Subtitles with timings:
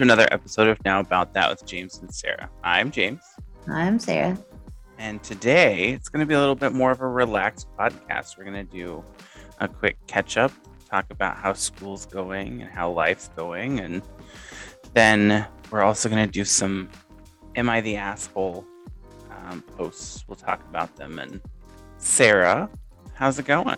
[0.00, 2.48] Hello, and welcome to another episode of Now About That with James and Sarah.
[2.64, 3.20] I'm James,
[3.68, 4.38] I'm Sarah.
[4.98, 8.38] and today it's going to be a little bit more of a relaxed podcast.
[8.38, 9.04] We're going to do
[9.60, 10.52] a quick catch up,
[10.88, 14.02] talk about how school's going and how life's going, and
[14.94, 16.88] then we're also going to do some
[17.56, 18.64] Am I the Asshole
[19.30, 20.24] um, posts.
[20.28, 21.18] We'll talk about them.
[21.18, 21.42] And
[21.98, 22.70] Sarah,
[23.12, 23.76] how's it going?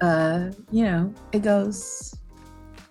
[0.00, 2.14] Uh, you know, it goes.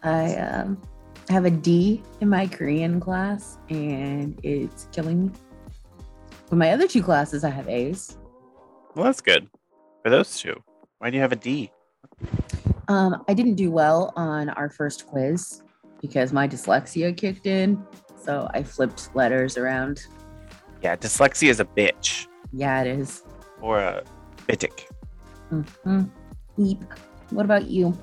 [0.03, 0.81] I um
[1.29, 5.31] have a D in my Korean class, and it's killing me.
[6.49, 8.17] But my other two classes, I have A's.
[8.95, 9.47] Well, that's good
[10.03, 10.61] for those two.
[10.99, 11.71] Why do you have a D?
[12.87, 15.63] Um, I didn't do well on our first quiz
[16.01, 17.81] because my dyslexia kicked in,
[18.21, 20.05] so I flipped letters around.
[20.81, 23.23] Yeah, dyslexia is a bitch Yeah, it is.
[23.61, 24.03] or a
[24.47, 24.87] bitic.
[25.51, 26.03] Mm-hmm.
[26.57, 26.83] Beep.
[27.29, 27.97] What about you?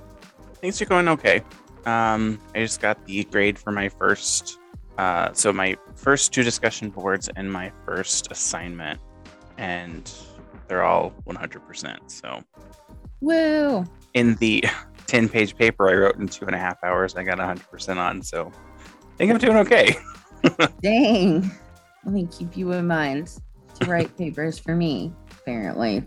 [0.54, 1.42] Things are going okay.
[1.86, 4.58] Um, I just got the grade for my first,
[4.98, 9.00] uh, so my first two discussion boards and my first assignment,
[9.56, 10.12] and
[10.66, 11.98] they're all 100%.
[12.06, 12.42] So
[13.20, 13.84] Woo!
[14.14, 14.64] in the
[15.06, 18.22] 10 page paper I wrote in two and a half hours, I got 100% on.
[18.22, 18.52] So
[18.84, 19.96] I think I'm doing okay.
[20.82, 21.50] Dang.
[22.04, 23.38] Let me keep you in mind
[23.80, 26.04] to write papers for me, apparently.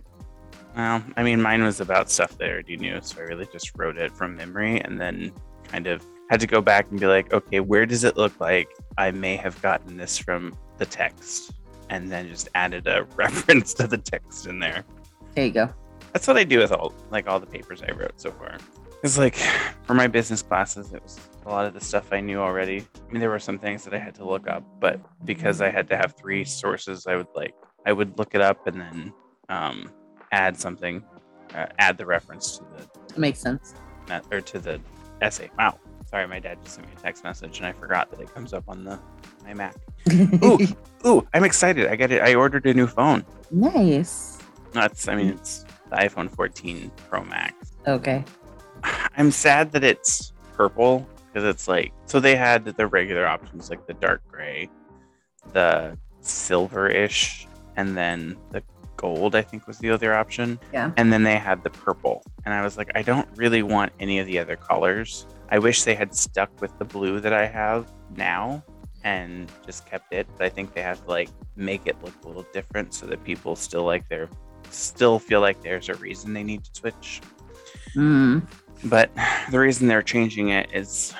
[0.75, 3.72] Well, I mean, mine was about stuff that I already knew, so I really just
[3.78, 5.33] wrote it from memory and then
[5.72, 8.69] kind of had to go back and be like, okay, where does it look like
[8.97, 11.53] I may have gotten this from the text?
[11.89, 14.86] And then just added a reference to the text in there.
[15.36, 15.73] There you go.
[16.13, 18.58] That's what I do with all like all the papers I wrote so far.
[19.03, 19.36] It's like
[19.83, 22.80] for my business classes, it was a lot of the stuff I knew already.
[22.80, 25.69] I mean, there were some things that I had to look up, but because I
[25.69, 29.13] had to have three sources, I would like I would look it up and then
[29.50, 29.91] um,
[30.31, 31.03] add something,
[31.56, 32.66] uh, add the reference to
[33.13, 33.74] the Makes sense.
[34.31, 34.79] or to the
[35.21, 35.49] essay.
[35.57, 38.33] Wow, sorry, my dad just sent me a text message and I forgot that it
[38.33, 38.99] comes up on the
[39.43, 39.75] my Mac.
[40.43, 40.59] Ooh,
[41.05, 41.87] ooh, I'm excited!
[41.87, 42.21] I got it.
[42.21, 43.25] I ordered a new phone.
[43.49, 44.37] nice.
[44.73, 47.73] That's I mean, it's the iPhone 14 Pro Max.
[47.87, 48.23] Okay.
[49.17, 53.85] I'm sad that it's purple because it's like so they had the regular options like
[53.88, 54.69] the dark gray,
[55.53, 58.63] the silver-ish, and then the
[59.01, 59.35] gold.
[59.35, 60.59] I think was the other option.
[60.72, 60.91] Yeah.
[60.97, 64.19] And then they had the purple, and I was like, I don't really want any
[64.19, 65.25] of the other colors.
[65.50, 68.63] I wish they had stuck with the blue that I have now
[69.03, 70.28] and just kept it.
[70.38, 73.23] But I think they have to like make it look a little different so that
[73.23, 74.29] people still like their
[74.69, 77.22] still feel like there's a reason they need to switch.
[77.95, 78.47] Mm.
[78.85, 79.12] But
[79.51, 81.13] the reason they're changing it is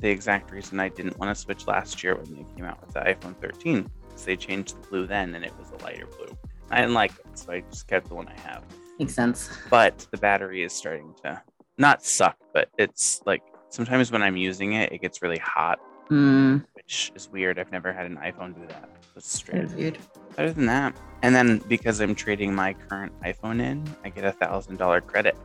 [0.00, 2.94] the exact reason I didn't want to switch last year when they came out with
[2.94, 3.90] the iPhone 13.
[4.08, 6.36] Because they changed the blue then and it was a lighter blue.
[6.70, 8.62] I didn't like it, so I just kept the one I have.
[8.98, 9.50] Makes sense.
[9.70, 11.40] But the battery is starting to
[11.78, 15.78] not suck, but it's like sometimes when I'm using it, it gets really hot,
[16.10, 16.64] Mm.
[16.74, 17.58] which is weird.
[17.58, 18.88] I've never had an iPhone do that.
[19.14, 19.72] That's strange.
[19.72, 19.98] weird.
[20.38, 24.32] Other than that, and then because I'm trading my current iPhone in, I get a
[24.32, 25.36] thousand dollar credit.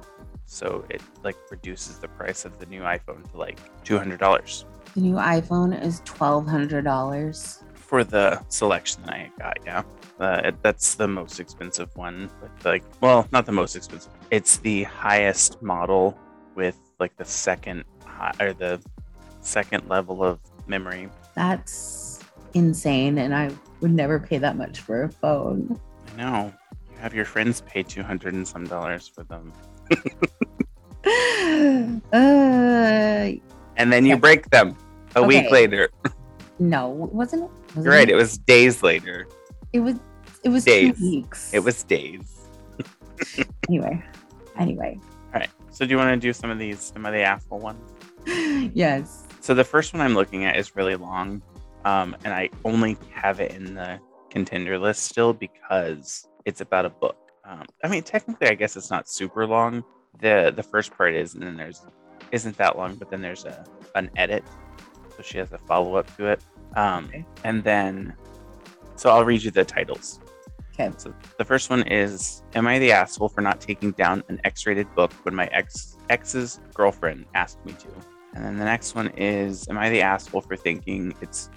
[0.46, 4.66] So it like reduces the price of the new iPhone to like two hundred dollars
[4.96, 7.64] The new iPhone is twelve hundred dollars.
[7.92, 9.58] For the selection that I got.
[9.66, 9.84] Yeah,
[10.18, 12.30] uh, it, that's the most expensive one.
[12.42, 14.14] With like, well, not the most expensive.
[14.32, 16.18] It's the highest model
[16.56, 18.82] with like the second hi- or the
[19.42, 21.10] second level of memory.
[21.36, 22.22] That's
[22.54, 23.52] insane, and I
[23.82, 25.78] would never pay that much for a phone.
[26.14, 26.54] I know
[26.90, 29.52] you have your friends pay two hundred and some dollars for them,
[32.14, 33.32] uh,
[33.76, 34.78] and then you break them
[35.18, 35.90] a week later.
[36.60, 37.52] no, wasn't it?
[37.76, 38.10] Wasn't You're right.
[38.10, 39.28] It, It was days later.
[39.74, 39.96] it was.
[40.44, 40.98] It was Days.
[40.98, 41.54] two weeks.
[41.54, 42.48] It was days.
[43.70, 44.04] anyway.
[44.58, 44.98] Anyway.
[45.34, 45.50] All right.
[45.70, 47.80] So do you want to do some of these, some of the asshole ones?
[48.74, 49.28] yes.
[49.40, 51.42] So the first one I'm looking at is really long,
[51.86, 54.00] um, and I only have it in the
[54.30, 57.18] contender list still because it's about a book.
[57.46, 59.84] Um, I mean, technically, I guess it's not super long.
[60.20, 61.86] the The first part is, and then there's
[62.32, 63.64] isn't that long, but then there's a
[63.96, 64.44] an edit,
[65.16, 66.42] so she has a follow up to it.
[66.76, 67.26] Um, Okay.
[67.44, 68.16] And then,
[68.96, 70.20] so I'll read you the titles.
[70.74, 70.92] Okay.
[70.98, 74.66] So the first one is Am I the asshole for not taking down an X
[74.66, 77.88] rated book when my ex ex's girlfriend asked me to?
[78.34, 81.50] And then the next one is Am I the asshole for thinking it's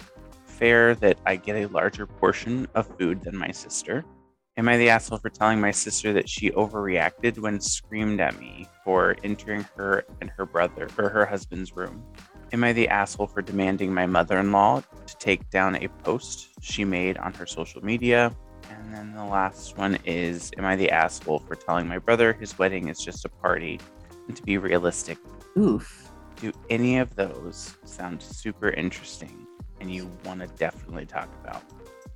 [0.45, 4.03] fair that I get a larger portion of food than my sister?
[4.57, 8.67] Am I the asshole for telling my sister that she overreacted when screamed at me
[8.85, 12.01] for entering her and her brother or her husband's room?
[12.55, 16.47] Am I the asshole for demanding my mother in law to take down a post
[16.61, 18.33] she made on her social media?
[18.69, 22.57] And then the last one is Am I the asshole for telling my brother his
[22.57, 23.81] wedding is just a party
[24.29, 25.17] and to be realistic?
[25.57, 26.09] Oof.
[26.37, 29.45] do any of those sound super interesting
[29.81, 31.61] and you want to definitely talk about?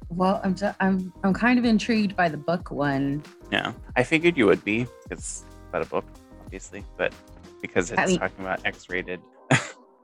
[0.07, 3.23] Well, I'm just, I'm I'm kind of intrigued by the book one.
[3.51, 6.05] Yeah, I figured you would be it's about a book,
[6.45, 7.13] obviously, but
[7.61, 9.19] because it's I mean- talking about X-rated.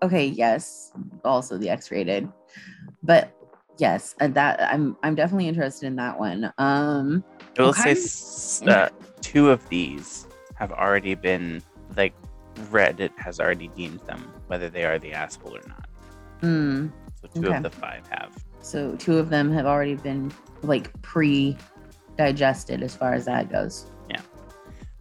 [0.03, 0.91] Okay, yes,
[1.23, 2.27] also the X-rated,
[3.03, 3.31] but
[3.77, 6.51] yes, uh, that I'm I'm definitely interested in that one.
[6.57, 7.23] Um,
[7.57, 7.99] I will say Okay.
[7.99, 8.89] s- uh,
[9.21, 11.61] two of these have already been
[11.95, 12.13] like
[12.71, 15.87] Reddit has already deemed them whether they are the asshole or not.
[16.41, 16.87] hmm,
[17.21, 17.57] So two Okay.
[17.57, 18.31] of the five have.
[18.61, 20.31] so two of them have already been
[20.61, 23.91] like pre-digested as far as that goes.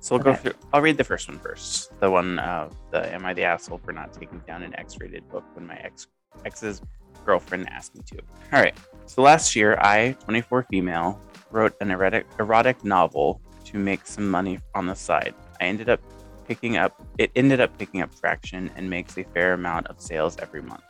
[0.05, 0.53] So we'll go through.
[0.75, 1.99] I'll read the first one first.
[1.99, 5.45] The one, uh, the "Am I the asshole for not taking down an X-rated book
[5.55, 6.09] when my ex
[6.45, 6.83] ex's
[7.25, 8.19] girlfriend asked me to?"
[8.53, 8.77] All right.
[9.07, 11.19] So last year, I, 24 female,
[11.51, 15.33] wrote an erotic erotic novel to make some money on the side.
[15.59, 16.03] I ended up
[16.47, 17.03] picking up.
[17.17, 20.85] It ended up picking up traction and makes a fair amount of sales every month.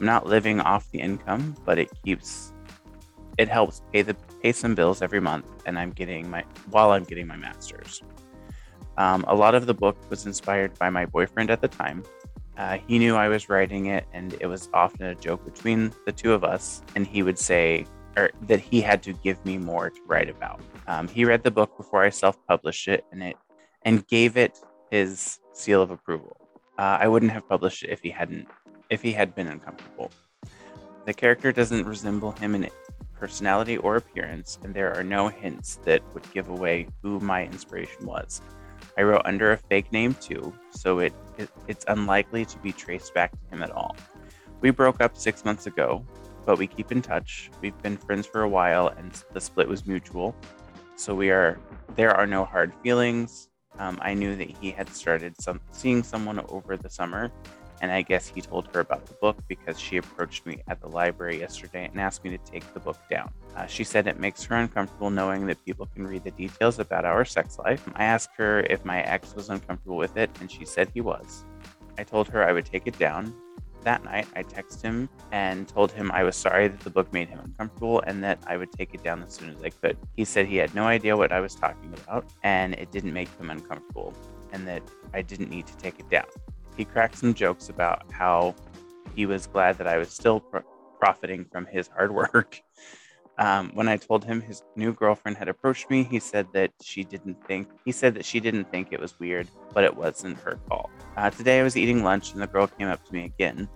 [0.00, 2.54] I'm not living off the income, but it keeps.
[3.36, 7.04] It helps pay the pay some bills every month, and I'm getting my while I'm
[7.04, 8.02] getting my master's.
[8.98, 12.02] Um, a lot of the book was inspired by my boyfriend at the time.
[12.56, 16.10] Uh, he knew I was writing it, and it was often a joke between the
[16.10, 16.82] two of us.
[16.96, 17.86] And he would say,
[18.16, 20.60] or that he had to give me more to write about.
[20.88, 23.36] Um, he read the book before I self-published it, and it
[23.82, 24.58] and gave it
[24.90, 26.36] his seal of approval.
[26.76, 28.48] Uh, I wouldn't have published it if he hadn't,
[28.90, 30.10] if he had been uncomfortable.
[31.06, 32.68] The character doesn't resemble him in
[33.14, 38.04] personality or appearance, and there are no hints that would give away who my inspiration
[38.04, 38.42] was.
[38.98, 43.14] I wrote under a fake name too, so it, it it's unlikely to be traced
[43.14, 43.94] back to him at all.
[44.60, 46.04] We broke up six months ago,
[46.44, 47.48] but we keep in touch.
[47.62, 50.34] We've been friends for a while, and the split was mutual.
[50.96, 51.60] So we are
[51.94, 53.48] there are no hard feelings.
[53.78, 57.30] Um, I knew that he had started some seeing someone over the summer,
[57.80, 60.88] and I guess he told her about the book because she approached me at the
[60.88, 63.30] library yesterday and asked me to take the book down.
[63.56, 67.04] Uh, she said it makes her uncomfortable knowing that people can read the details about
[67.04, 67.88] our sex life.
[67.94, 71.44] I asked her if my ex was uncomfortable with it, and she said he was.
[71.98, 73.34] I told her I would take it down.
[73.82, 77.28] That night, I texted him and told him I was sorry that the book made
[77.28, 79.96] him uncomfortable and that I would take it down as soon as I could.
[80.16, 83.28] He said he had no idea what I was talking about and it didn't make
[83.38, 84.14] him uncomfortable
[84.52, 84.82] and that
[85.14, 86.26] I didn't need to take it down.
[86.78, 88.54] He cracked some jokes about how
[89.14, 90.62] he was glad that I was still pro-
[91.00, 92.62] profiting from his hard work.
[93.40, 97.04] Um, when I told him his new girlfriend had approached me, he said that she
[97.04, 100.58] didn't think he said that she didn't think it was weird, but it wasn't her
[100.68, 100.90] call.
[101.16, 103.68] Uh, today I was eating lunch and the girl came up to me again.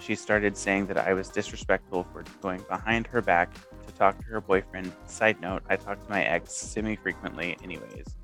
[0.00, 3.54] She started saying that I was disrespectful for going behind her back
[3.86, 4.92] to talk to her boyfriend.
[5.06, 8.16] Side note: I talk to my ex semi-frequently, anyways,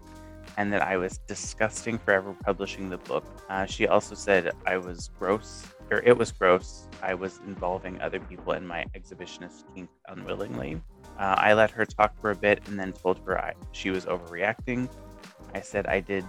[0.56, 3.25] and that I was disgusting forever publishing the book.
[3.49, 6.88] Uh, she also said I was gross, or it was gross.
[7.02, 10.81] I was involving other people in my exhibitionist kink unwillingly.
[11.19, 14.06] Uh, I let her talk for a bit and then told her I, she was
[14.06, 14.88] overreacting.
[15.54, 16.25] I said I did,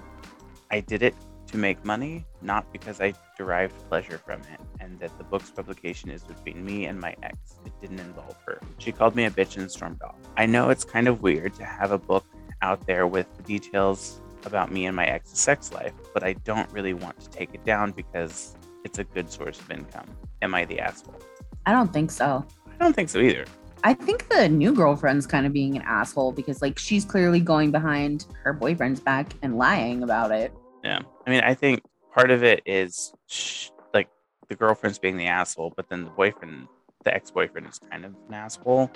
[0.71, 1.15] I did it
[1.47, 6.09] to make money, not because I derived pleasure from it, and that the book's publication
[6.09, 7.37] is between me and my ex.
[7.65, 8.59] It didn't involve her.
[8.79, 10.15] She called me a bitch and stormed off.
[10.35, 12.25] I know it's kind of weird to have a book
[12.63, 16.71] out there with the details about me and my ex's sex life, but I don't
[16.71, 20.07] really want to take it down because it's a good source of income.
[20.41, 21.19] Am I the asshole?
[21.65, 22.45] I don't think so.
[22.67, 23.45] I don't think so either.
[23.83, 27.71] I think the new girlfriend's kind of being an asshole because like she's clearly going
[27.71, 30.53] behind her boyfriend's back and lying about it.
[30.83, 31.01] Yeah.
[31.27, 34.07] I mean, I think part of it is sh- like
[34.47, 36.67] the girlfriend's being the asshole, but then the boyfriend,
[37.03, 38.89] the ex boyfriend, is kind of an asshole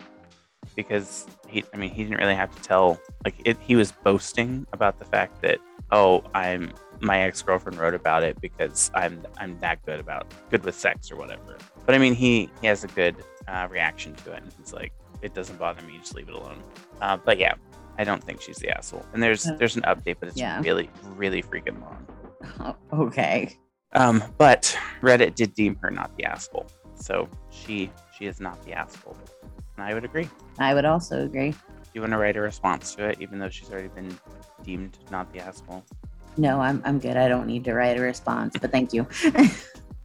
[0.76, 4.66] because he, I mean, he didn't really have to tell, like, it, he was boasting
[4.74, 5.60] about the fact that,
[5.92, 10.64] oh, I'm, my ex girlfriend wrote about it because I'm, I'm that good about, good
[10.64, 11.58] with sex or whatever.
[11.86, 13.16] But I mean, he, he has a good
[13.48, 14.44] uh, reaction to it.
[14.44, 16.62] And he's like, it doesn't bother me, just leave it alone.
[17.02, 17.56] Uh, but yeah,
[17.98, 19.06] I don't think she's the asshole.
[19.14, 20.62] And there's, Uh, there's an update, but it's yeah.
[20.62, 22.08] really, really freaking long.
[22.60, 23.58] Oh, okay.
[23.94, 28.74] Um, but Reddit did deem her not the asshole, so she she is not the
[28.74, 29.16] asshole,
[29.78, 30.30] I would agree.
[30.60, 31.52] I would also agree.
[31.52, 31.58] Do
[31.94, 34.18] you want to write a response to it, even though she's already been
[34.64, 35.84] deemed not the asshole?
[36.38, 37.18] No, I'm I'm good.
[37.18, 39.08] I don't need to write a response, but thank you.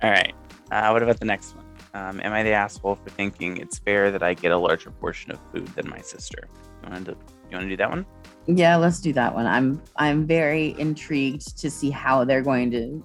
[0.02, 0.35] All right.
[0.71, 1.64] Uh, what about the next one?
[1.95, 5.31] Um, am I the asshole for thinking it's fair that I get a larger portion
[5.31, 6.49] of food than my sister?
[6.83, 8.07] You want to you want to do that one?
[8.47, 9.47] yeah, let's do that one.
[9.47, 13.02] I'm I'm very intrigued to see how they're going to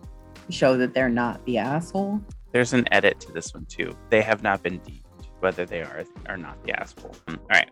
[0.49, 2.21] show that they're not the asshole.
[2.53, 3.95] There's an edit to this one too.
[4.09, 5.01] They have not been deemed
[5.39, 7.15] whether they are or not the asshole.
[7.27, 7.69] Hmm, All right.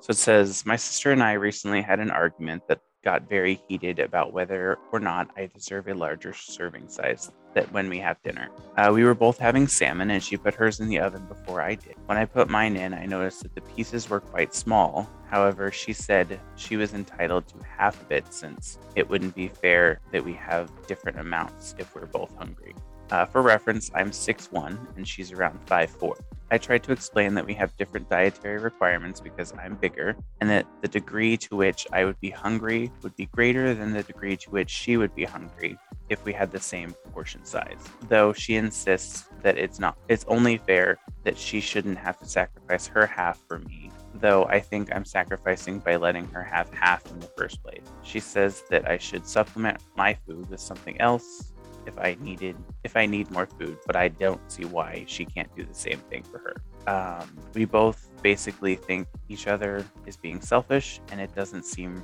[0.00, 3.98] So it says, My sister and I recently had an argument that got very heated
[3.98, 8.48] about whether or not I deserve a larger serving size that when we have dinner.
[8.76, 11.74] Uh, we were both having salmon and she put hers in the oven before I
[11.74, 11.96] did.
[12.06, 15.08] When I put mine in, I noticed that the pieces were quite small.
[15.30, 20.00] However, she said she was entitled to half of it since it wouldn't be fair
[20.12, 22.74] that we have different amounts if we're both hungry.
[23.10, 26.16] Uh, for reference, I'm 6'1 and she's around 5'4.
[26.50, 30.66] I tried to explain that we have different dietary requirements because I'm bigger, and that
[30.82, 34.50] the degree to which I would be hungry would be greater than the degree to
[34.50, 35.76] which she would be hungry
[36.10, 37.82] if we had the same portion size.
[38.08, 42.86] Though she insists that it's not it's only fair that she shouldn't have to sacrifice
[42.86, 43.90] her half for me.
[44.14, 47.90] Though I think I'm sacrificing by letting her have half in the first place.
[48.02, 51.53] She says that I should supplement my food with something else
[51.86, 55.54] if I needed if I need more food, but I don't see why she can't
[55.56, 56.54] do the same thing for her.
[56.86, 62.02] Um, we both basically think each other is being selfish, and it doesn't seem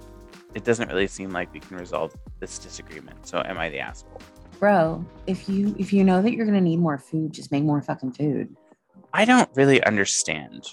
[0.54, 3.26] it doesn't really seem like we can resolve this disagreement.
[3.26, 4.20] So am I the asshole?
[4.58, 7.80] Bro, if you if you know that you're gonna need more food, just make more
[7.80, 8.54] fucking food.
[9.12, 10.66] I don't really understand.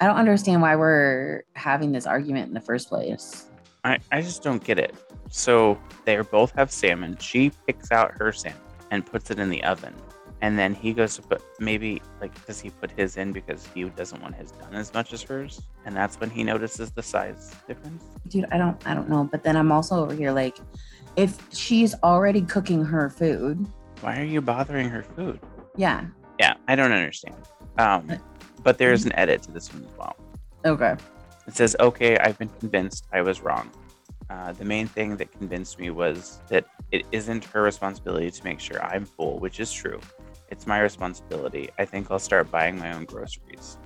[0.00, 3.49] I don't understand why we're having this argument in the first place.
[3.84, 4.94] I, I just don't get it.
[5.30, 7.16] So they both have salmon.
[7.18, 8.60] She picks out her salmon
[8.90, 9.94] and puts it in the oven.
[10.42, 13.84] And then he goes to put maybe like does he put his in because he
[13.84, 15.60] doesn't want his done as much as hers?
[15.84, 18.04] And that's when he notices the size difference.
[18.28, 19.28] Dude, I don't I don't know.
[19.30, 20.58] But then I'm also over here like
[21.16, 23.66] if she's already cooking her food.
[24.00, 25.40] Why are you bothering her food?
[25.76, 26.06] Yeah.
[26.38, 27.36] Yeah, I don't understand.
[27.76, 28.10] Um,
[28.62, 30.16] but there's an edit to this one as well.
[30.64, 30.96] Okay.
[31.52, 33.70] Says, okay, I've been convinced I was wrong.
[34.30, 38.60] Uh, the main thing that convinced me was that it isn't her responsibility to make
[38.60, 40.00] sure I'm full, which is true.
[40.48, 41.70] It's my responsibility.
[41.78, 43.78] I think I'll start buying my own groceries.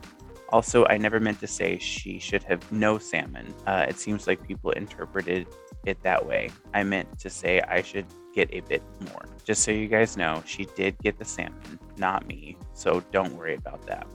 [0.51, 3.53] Also, I never meant to say she should have no salmon.
[3.67, 5.47] Uh, it seems like people interpreted
[5.85, 6.51] it that way.
[6.75, 9.25] I meant to say I should get a bit more.
[9.45, 12.57] Just so you guys know, she did get the salmon, not me.
[12.75, 14.07] So don't worry about that.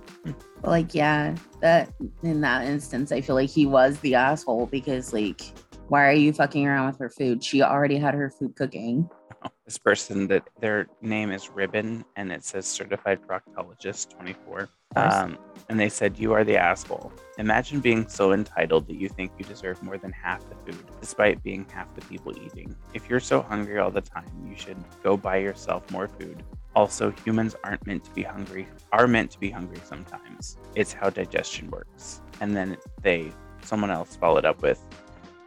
[0.63, 1.91] Like, yeah, that
[2.23, 5.41] in that instance, I feel like he was the asshole because, like,
[5.87, 7.43] why are you fucking around with her food?
[7.43, 9.09] She already had her food cooking.
[9.65, 14.67] This person that their name is Ribbon and it says certified proctologist 24.
[14.95, 15.37] Um,
[15.69, 17.13] and they said, You are the asshole.
[17.37, 21.43] Imagine being so entitled that you think you deserve more than half the food, despite
[21.43, 22.75] being half the people eating.
[22.93, 26.43] If you're so hungry all the time, you should go buy yourself more food.
[26.75, 30.57] Also, humans aren't meant to be hungry, are meant to be hungry sometimes.
[30.75, 32.21] It's how digestion works.
[32.41, 33.31] And then they,
[33.63, 34.83] someone else followed up with,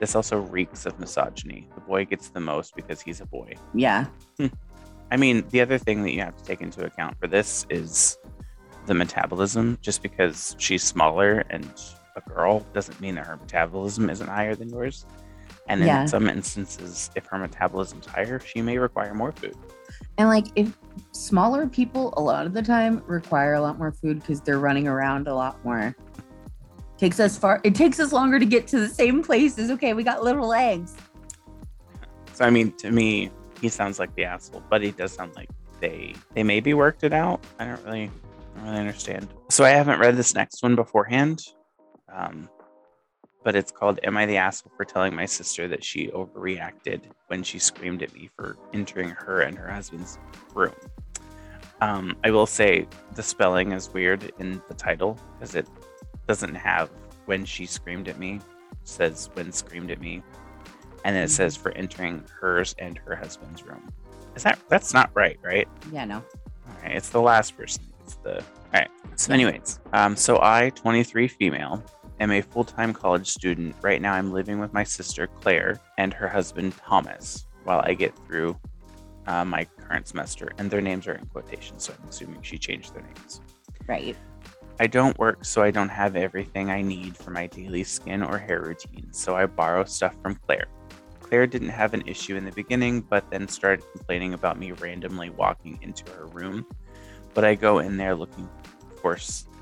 [0.00, 1.68] this also reeks of misogyny.
[1.76, 3.54] The boy gets the most because he's a boy.
[3.72, 4.06] Yeah.
[5.12, 8.18] I mean, the other thing that you have to take into account for this is
[8.86, 9.78] the metabolism.
[9.80, 11.70] Just because she's smaller and
[12.16, 15.06] a girl doesn't mean that her metabolism isn't higher than yours.
[15.68, 16.06] And in Yeah.
[16.06, 19.56] some instances, if her metabolism's higher, she may require more food.
[20.18, 20.76] And like, if
[21.12, 24.86] smaller people a lot of the time require a lot more food because they're running
[24.88, 25.96] around a lot more.
[26.98, 27.60] Takes us far.
[27.64, 29.70] It takes us longer to get to the same places.
[29.70, 30.96] Okay, we got little legs.
[32.34, 35.48] So I mean, to me, he sounds like the asshole, but he does sound like
[35.80, 37.44] they they maybe worked it out.
[37.58, 39.28] I don't really, I don't really understand.
[39.50, 41.42] So I haven't read this next one beforehand,
[42.12, 42.48] um,
[43.44, 47.42] but it's called "Am I the asshole for telling my sister that she overreacted when
[47.42, 50.18] she screamed at me for entering her and her husband's
[50.54, 50.74] room?"
[51.80, 55.66] Um, I will say the spelling is weird in the title because it
[56.28, 56.90] doesn't have
[57.26, 58.40] when she screamed at me.
[58.70, 60.22] It says when screamed at me
[61.04, 63.92] and then it says for entering hers and her husband's room.
[64.34, 65.68] Is that that's not right, right?
[65.92, 66.16] Yeah, no.
[66.16, 67.84] All right, it's the last person.
[68.04, 68.88] It's the all right.
[69.16, 71.84] So, anyways, um, so I, 23 female,
[72.20, 73.74] am a full-time college student.
[73.82, 78.14] Right now, I'm living with my sister Claire and her husband Thomas while I get
[78.26, 78.58] through
[79.26, 82.94] uh, my current semester, and their names are in quotations, so I'm assuming she changed
[82.94, 83.40] their names.
[83.86, 84.16] Right.
[84.80, 88.38] I don't work, so I don't have everything I need for my daily skin or
[88.38, 90.66] hair routine, so I borrow stuff from Claire.
[91.20, 95.30] Claire didn't have an issue in the beginning, but then started complaining about me randomly
[95.30, 96.66] walking into her room.
[97.32, 98.48] But I go in there looking
[99.00, 99.16] for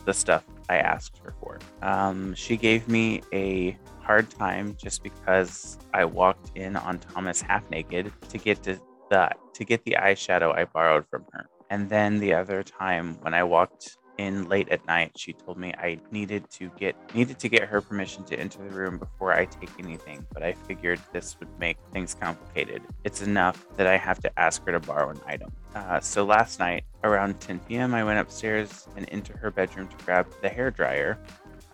[0.04, 1.58] the stuff I asked her for.
[1.82, 7.68] Um, she gave me a hard time just because I walked in on Thomas half
[7.70, 8.78] naked to get to
[9.10, 11.46] the to get the eyeshadow I borrowed from her.
[11.70, 15.72] And then the other time when I walked in late at night, she told me
[15.78, 19.46] I needed to get needed to get her permission to enter the room before I
[19.46, 22.82] take anything, but I figured this would make things complicated.
[23.04, 25.50] It's enough that I have to ask her to borrow an item.
[25.74, 30.04] Uh, so last night, around 10 p.m., I went upstairs and into her bedroom to
[30.04, 31.18] grab the hair dryer.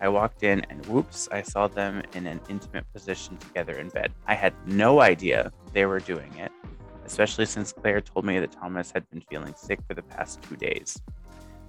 [0.01, 4.13] I walked in and whoops, I saw them in an intimate position together in bed.
[4.27, 6.53] I had no idea they were doing it,
[7.05, 10.57] especially since Claire told me that Thomas had been feeling sick for the past two
[10.57, 11.03] days.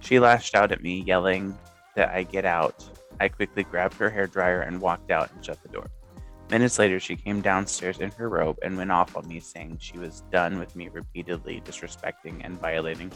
[0.00, 1.56] She lashed out at me, yelling
[1.96, 2.84] that I get out.
[3.20, 5.90] I quickly grabbed her hair dryer and walked out and shut the door.
[6.50, 9.98] Minutes later, she came downstairs in her robe and went off on me, saying she
[9.98, 13.12] was done with me repeatedly disrespecting and violating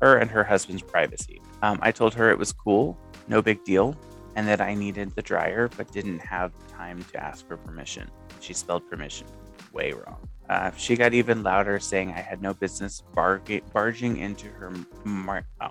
[0.00, 1.42] her and her husband's privacy.
[1.60, 3.94] Um, I told her it was cool, no big deal,
[4.34, 8.08] and that I needed the dryer but didn't have time to ask for permission.
[8.40, 9.26] She spelled permission
[9.72, 10.26] way wrong.
[10.48, 14.72] Uh, she got even louder, saying I had no business barg- barging into her
[15.04, 15.68] mar- oh,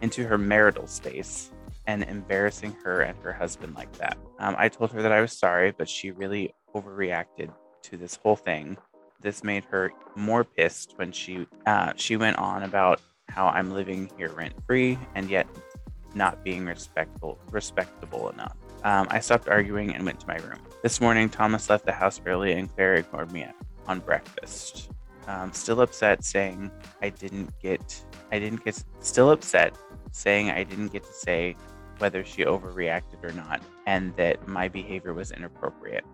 [0.00, 1.50] into her marital space
[1.86, 4.16] and embarrassing her and her husband like that.
[4.38, 7.52] Um, I told her that I was sorry, but she really overreacted
[7.82, 8.76] to this whole thing.
[9.20, 14.10] This made her more pissed when she uh, she went on about how I'm living
[14.16, 15.46] here rent free and yet
[16.14, 18.56] not being respectful respectable enough.
[18.82, 20.60] Um, I stopped arguing and went to my room.
[20.82, 23.46] This morning, Thomas left the house early and Claire ignored me
[23.86, 24.90] on breakfast.
[25.26, 26.70] Um, still upset, saying
[27.02, 28.02] I didn't get,
[28.32, 29.76] I didn't get, still upset,
[30.10, 31.56] saying I didn't get to say
[31.98, 36.04] whether she overreacted or not, and that my behavior was inappropriate.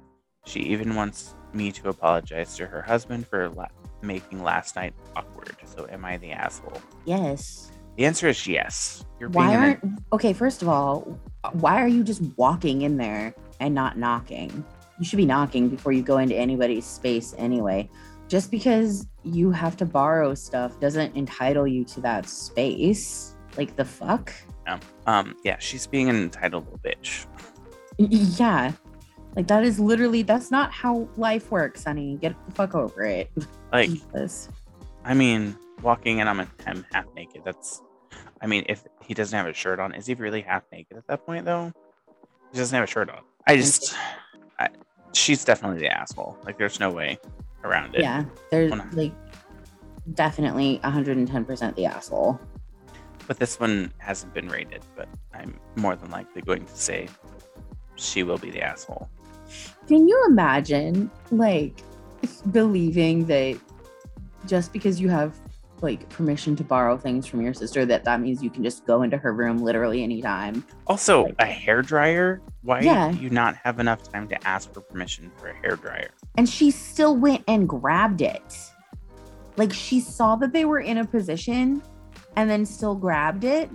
[0.45, 3.67] She even wants me to apologize to her husband for la-
[4.03, 5.57] making last night awkward.
[5.65, 6.81] So, am I the asshole?
[7.05, 7.71] Yes.
[7.97, 9.05] The answer is yes.
[9.19, 10.33] You're why being aren't an- okay?
[10.33, 11.19] First of all,
[11.53, 14.65] why are you just walking in there and not knocking?
[14.99, 17.89] You should be knocking before you go into anybody's space anyway.
[18.29, 23.36] Just because you have to borrow stuff doesn't entitle you to that space.
[23.57, 24.33] Like the fuck?
[24.67, 24.81] Yeah.
[25.07, 27.27] Um, yeah, she's being an entitled little bitch.
[27.99, 28.73] Yeah.
[29.35, 32.19] Like that is literally that's not how life works, honey.
[32.21, 33.31] Get the fuck over it.
[33.73, 34.49] Like Jesus.
[35.05, 37.43] I mean, walking in I'm, a, I'm half naked.
[37.45, 37.83] That's
[38.41, 41.07] I mean, if he doesn't have a shirt on, is he really half naked at
[41.09, 41.73] that point though?
[42.53, 43.21] He doesn't have a shirt on.
[43.47, 43.95] I just
[44.59, 44.69] I,
[45.13, 46.39] she's definitely the asshole.
[46.45, 47.19] Like there's no way
[47.65, 48.01] around it.
[48.01, 48.25] Yeah.
[48.51, 49.13] There's like
[50.15, 52.41] definitely 110% the asshole.
[53.27, 57.09] But this one hasn't been rated, but I'm more than likely going to say
[57.97, 59.09] she will be the asshole.
[59.89, 61.81] Can you imagine, like,
[62.53, 63.59] believing that
[64.47, 65.35] just because you have
[65.83, 69.03] like permission to borrow things from your sister that that means you can just go
[69.03, 73.13] into her room literally anytime also like, a hair dryer why yeah.
[73.13, 76.09] do you not have enough time to ask for permission for a hair dryer
[76.39, 78.57] and she still went and grabbed it
[79.57, 81.83] like she saw that they were in a position
[82.37, 83.71] and then still grabbed it.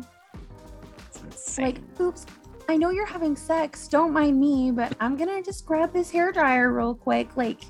[1.57, 2.25] Like, oops,
[2.69, 3.87] I know you're having sex.
[3.87, 7.35] Don't mind me, but I'm gonna just grab this hair dryer real quick.
[7.35, 7.61] Like,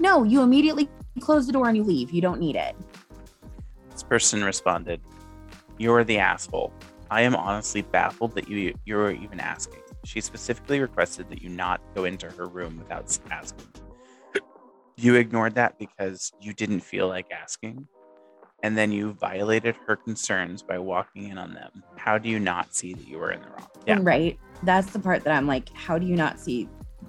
[0.00, 0.88] no, you immediately
[1.20, 2.10] close the door and you leave.
[2.10, 2.74] You don't need it.
[3.90, 5.00] This person responded,
[5.78, 6.72] You're the asshole.
[7.10, 9.80] I am honestly baffled that you you're even asking.
[10.04, 13.68] She specifically requested that you not go into her room without asking.
[14.96, 17.88] You ignored that because you didn't feel like asking
[18.64, 21.84] and then you violated her concerns by walking in on them.
[21.96, 23.68] How do you not see that you were in the wrong?
[23.86, 23.98] Yeah.
[24.00, 24.40] Right.
[24.62, 26.66] That's the part that I'm like, how do you not see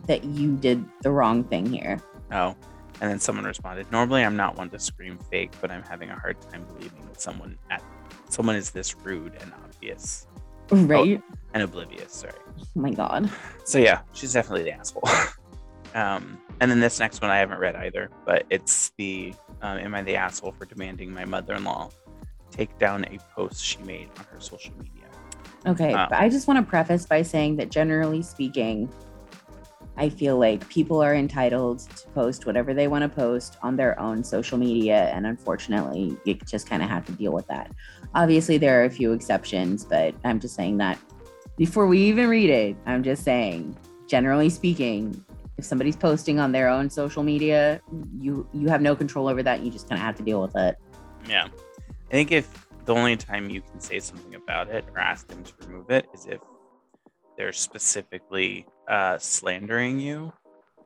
[0.08, 2.02] that you did the wrong thing here?
[2.34, 2.58] Oh.
[3.00, 6.20] And then someone responded, Normally I'm not one to scream fake, but I'm having a
[6.20, 7.82] hard time believing that someone at
[8.28, 10.28] someone is this rude and obvious.
[10.72, 11.22] Right.
[11.26, 12.34] Oh, and oblivious, sorry.
[12.60, 13.32] Oh my god.
[13.63, 15.08] So yeah, she's definitely the asshole.
[15.95, 19.95] um, and then this next one I haven't read either, but it's the um, Am
[19.95, 21.89] I the asshole for demanding my mother in law
[22.51, 25.05] take down a post she made on her social media?
[25.65, 28.91] Okay, um, but I just want to preface by saying that generally speaking,
[29.97, 33.97] I feel like people are entitled to post whatever they want to post on their
[33.99, 35.05] own social media.
[35.13, 37.71] And unfortunately, you just kind of have to deal with that.
[38.13, 40.99] Obviously, there are a few exceptions, but I'm just saying that
[41.58, 43.77] before we even read it, I'm just saying,
[44.08, 45.25] generally speaking,
[45.58, 47.82] if somebody's posting on their own social media,
[48.20, 49.62] you you have no control over that.
[49.62, 50.78] You just kind of have to deal with it.
[51.28, 51.48] Yeah,
[52.10, 55.44] I think if the only time you can say something about it or ask them
[55.44, 56.39] to remove it is if
[57.38, 60.34] they're specifically uh, slandering you.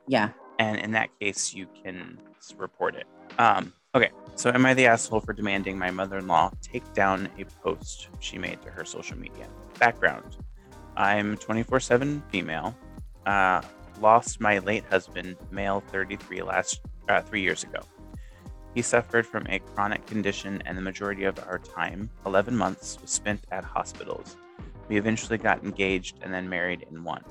[0.07, 0.29] Yeah,
[0.59, 2.19] and in that case, you can
[2.57, 3.07] report it.
[3.39, 8.09] Um, okay, so am I the asshole for demanding my mother-in-law take down a post
[8.19, 9.47] she made to her social media?
[9.79, 10.37] Background:
[10.95, 12.77] I'm 24/7 female.
[13.25, 13.61] Uh,
[14.01, 17.79] lost my late husband, male 33, last uh, three years ago.
[18.75, 23.09] He suffered from a chronic condition, and the majority of our time, 11 months, was
[23.09, 24.37] spent at hospitals.
[24.87, 27.23] We eventually got engaged and then married in one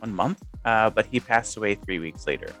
[0.00, 2.52] one month, uh, but he passed away three weeks later.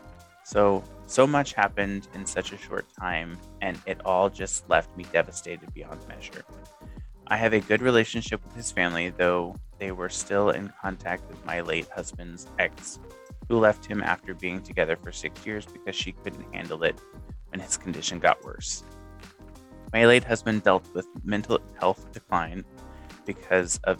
[0.44, 5.04] So so much happened in such a short time, and it all just left me
[5.12, 6.44] devastated beyond measure.
[7.26, 11.44] I have a good relationship with his family, though they were still in contact with
[11.44, 13.00] my late husband's ex,
[13.48, 17.00] who left him after being together for six years because she couldn't handle it
[17.48, 18.84] when his condition got worse.
[19.92, 22.64] My late husband dealt with mental health decline
[23.26, 23.98] because of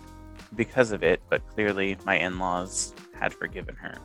[0.55, 3.97] because of it, but clearly my in-laws had forgiven her.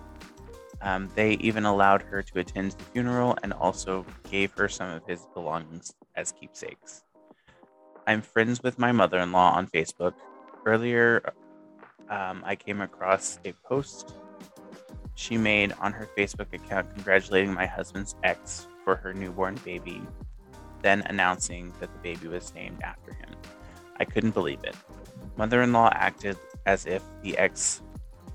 [0.82, 5.06] Um, they even allowed her to attend the funeral and also gave her some of
[5.08, 7.04] his belongings as keepsakes.
[8.08, 10.14] I'm friends with my mother in law on Facebook.
[10.66, 11.34] Earlier,
[12.10, 14.13] um, I came across a post
[15.15, 20.02] she made on her Facebook account congratulating my husband's ex for her newborn baby,
[20.82, 23.30] then announcing that the baby was named after him.
[23.98, 24.76] I couldn't believe it.
[25.38, 27.82] Mother in law acted as if the ex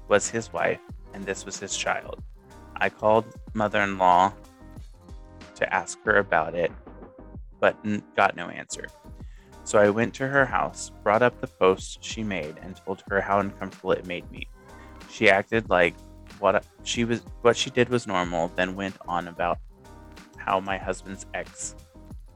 [0.08, 0.80] was his wife
[1.12, 2.22] and this was his child.
[2.76, 4.32] I called mother in law
[5.56, 6.72] to ask her about it,
[7.60, 7.76] but
[8.16, 8.86] got no answer.
[9.70, 13.20] So I went to her house, brought up the post she made, and told her
[13.20, 14.48] how uncomfortable it made me.
[15.08, 15.94] She acted like
[16.40, 19.58] what she was what she did was normal, then went on about
[20.38, 21.76] how my husband's ex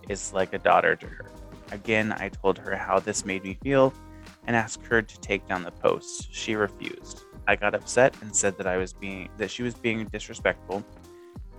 [0.09, 1.29] is like a daughter to her.
[1.73, 3.92] Again, I told her how this made me feel
[4.47, 6.33] and asked her to take down the post.
[6.33, 7.23] She refused.
[7.49, 10.85] I got upset and said that I was being that she was being disrespectful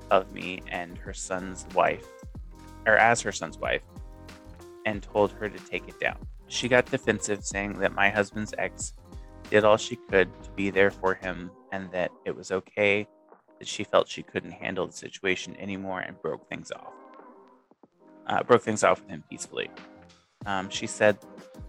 [0.09, 2.07] of me and her son's wife,
[2.87, 3.81] or as her son's wife,
[4.85, 6.17] and told her to take it down.
[6.47, 8.93] She got defensive, saying that my husband's ex
[9.49, 13.07] did all she could to be there for him and that it was okay
[13.59, 16.93] that she felt she couldn't handle the situation anymore and broke things off.
[18.27, 19.69] Uh, broke things off with him peacefully.
[20.45, 21.17] Um, she said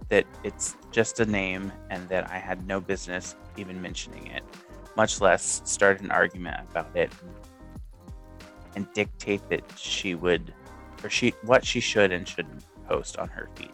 [0.08, 4.42] that it's just a name and that I had no business even mentioning it,
[4.96, 7.12] much less start an argument about it
[8.74, 10.52] and dictate that she would
[11.02, 13.72] or she what she should and shouldn't post on her feed.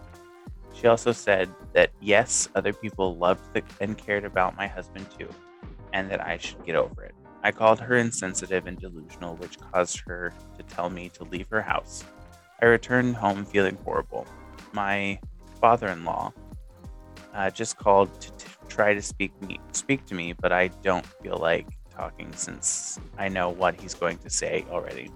[0.75, 5.29] She also said that yes, other people loved the, and cared about my husband too,
[5.93, 7.15] and that I should get over it.
[7.45, 11.63] I called her insensitive and delusional, which caused her to tell me to leave her
[11.63, 12.05] house.
[12.61, 14.27] I returned home feeling horrible.
[14.73, 15.19] My
[15.61, 16.33] father in law
[17.35, 21.07] uh, just called to t- try to speak me speak to me, but I don't
[21.23, 25.11] feel like talking since I know what he's going to say already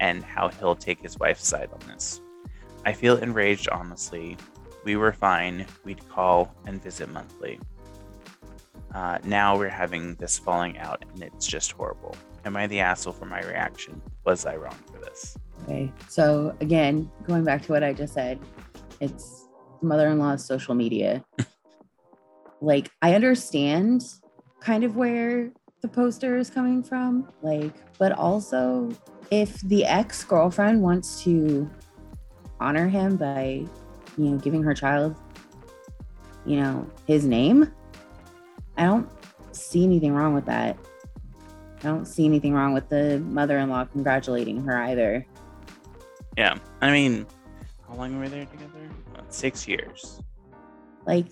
[0.00, 2.20] and how he'll take his wife's side on this.
[2.86, 4.36] I feel enraged, honestly.
[4.84, 5.66] We were fine.
[5.84, 7.58] We'd call and visit monthly.
[8.94, 12.14] Uh, now we're having this falling out, and it's just horrible.
[12.44, 14.00] Am I the asshole for my reaction?
[14.24, 15.36] Was I wrong for this?
[15.64, 15.90] Okay.
[16.08, 18.38] So, again, going back to what I just said,
[19.00, 19.48] it's
[19.80, 21.24] mother in law's social media.
[22.60, 24.04] like, I understand
[24.60, 28.90] kind of where the poster is coming from, like, but also
[29.30, 31.68] if the ex girlfriend wants to
[32.60, 33.66] honor him by,
[34.16, 35.16] you know, giving her child,
[36.46, 37.72] you know, his name,
[38.76, 39.08] I don't
[39.52, 40.76] see anything wrong with that.
[41.80, 45.26] I don't see anything wrong with the mother in law congratulating her either.
[46.36, 46.56] Yeah.
[46.80, 47.26] I mean,
[47.86, 48.88] how long were they together?
[49.14, 50.20] Well, six years.
[51.06, 51.26] Like,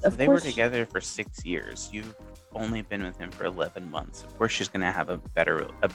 [0.00, 1.88] so they were together for six years.
[1.92, 2.14] You've
[2.54, 4.22] only been with him for 11 months.
[4.22, 5.90] Of course, she's going to have a better, a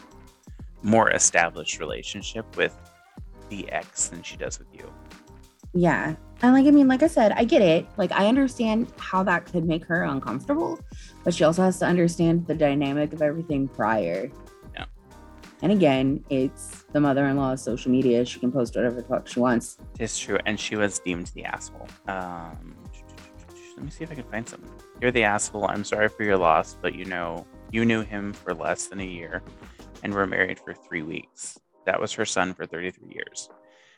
[0.82, 2.76] more established relationship with
[3.50, 4.92] the ex than she does with you.
[5.74, 6.16] Yeah.
[6.42, 7.88] And like, I mean, like I said, I get it.
[7.98, 10.80] Like, I understand how that could make her uncomfortable,
[11.24, 14.30] but she also has to understand the dynamic of everything prior.
[14.76, 14.86] Yeah.
[15.62, 18.24] And again, it's the mother in law's social media.
[18.26, 19.78] She can post whatever the fuck she wants.
[20.00, 20.38] It's true.
[20.46, 21.88] And she was deemed the asshole.
[22.08, 22.76] Um,
[23.76, 24.70] let me see if I can find something.
[25.02, 25.66] You're the asshole.
[25.68, 29.06] I'm sorry for your loss, but you know, you knew him for less than a
[29.06, 29.42] year
[30.04, 31.60] and were married for three weeks.
[31.86, 33.50] That was her son for 33 years.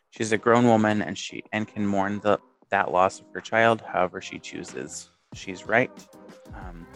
[0.10, 3.82] She's a grown woman and she and can mourn the that loss of her child
[3.82, 5.10] however she chooses.
[5.34, 5.92] She's right.
[6.56, 6.88] Um,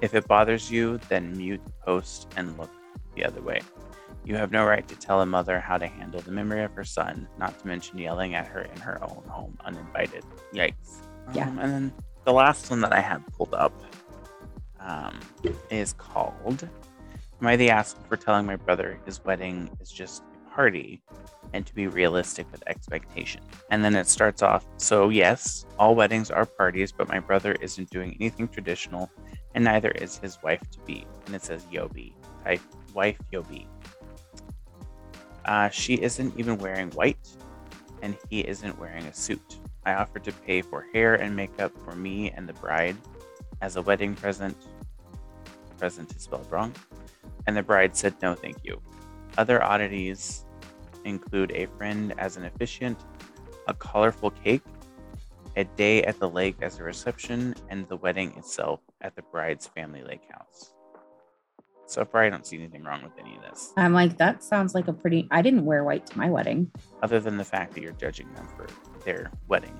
[0.00, 2.70] if it bothers you, then mute the post and look
[3.14, 3.60] the other way.
[4.24, 6.84] You have no right to tell a mother how to handle the memory of her
[6.84, 10.24] son, not to mention yelling at her in her own home uninvited.
[10.54, 11.02] Yikes.
[11.34, 11.48] Yeah.
[11.48, 11.92] Um, and then
[12.24, 13.72] the last one that I have pulled up
[14.80, 15.18] um,
[15.70, 16.68] is called
[17.42, 21.02] The asshole for telling my brother his wedding is just a party
[21.52, 23.42] and to be realistic with expectation?
[23.70, 27.90] And then it starts off So, yes, all weddings are parties, but my brother isn't
[27.90, 29.10] doing anything traditional,
[29.54, 31.04] and neither is his wife to be.
[31.26, 32.14] And it says Yobi.
[32.44, 32.60] Type
[32.94, 33.66] wife Yobi.
[35.44, 37.28] Uh, she isn't even wearing white,
[38.02, 39.58] and he isn't wearing a suit.
[39.84, 42.96] I offered to pay for hair and makeup for me and the bride
[43.60, 44.56] as a wedding present.
[45.76, 46.72] Present is spelled wrong.
[47.46, 48.80] And the bride said no, thank you.
[49.38, 50.44] Other oddities
[51.04, 52.98] include a friend as an officiant,
[53.66, 54.62] a colorful cake,
[55.56, 59.66] a day at the lake as a reception, and the wedding itself at the bride's
[59.66, 60.72] family lake house.
[61.86, 64.74] So far, I don't see anything wrong with any of this, I'm like, that sounds
[64.74, 65.28] like a pretty.
[65.30, 66.70] I didn't wear white to my wedding.
[67.02, 68.66] other than the fact that you're judging them for
[69.04, 69.78] their wedding.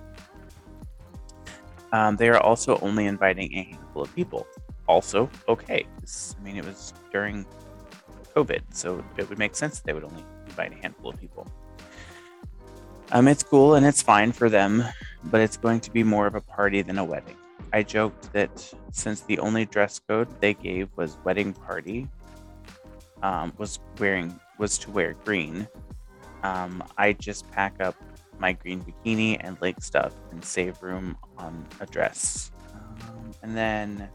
[1.93, 4.47] Um, they are also only inviting a handful of people.
[4.89, 5.87] Also, okay.
[5.87, 7.47] I mean, it was during
[8.35, 11.47] COVID, so it would make sense that they would only invite a handful of people.
[13.13, 14.85] Um, it's cool and it's fine for them,
[15.25, 17.37] but it's going to be more of a party than a wedding.
[17.73, 22.09] I joked that since the only dress code they gave was wedding party,
[23.23, 25.69] um, was wearing was to wear green.
[26.43, 27.95] Um, I just pack up
[28.39, 32.51] my green bikini and lake stuff and save room on a dress.
[32.75, 34.09] Um, and then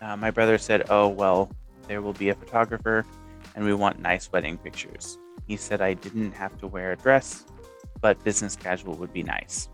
[0.00, 1.50] uh, my brother said, "Oh well,
[1.88, 3.04] there will be a photographer,
[3.54, 7.44] and we want nice wedding pictures." He said I didn't have to wear a dress,
[8.00, 9.68] but business casual would be nice.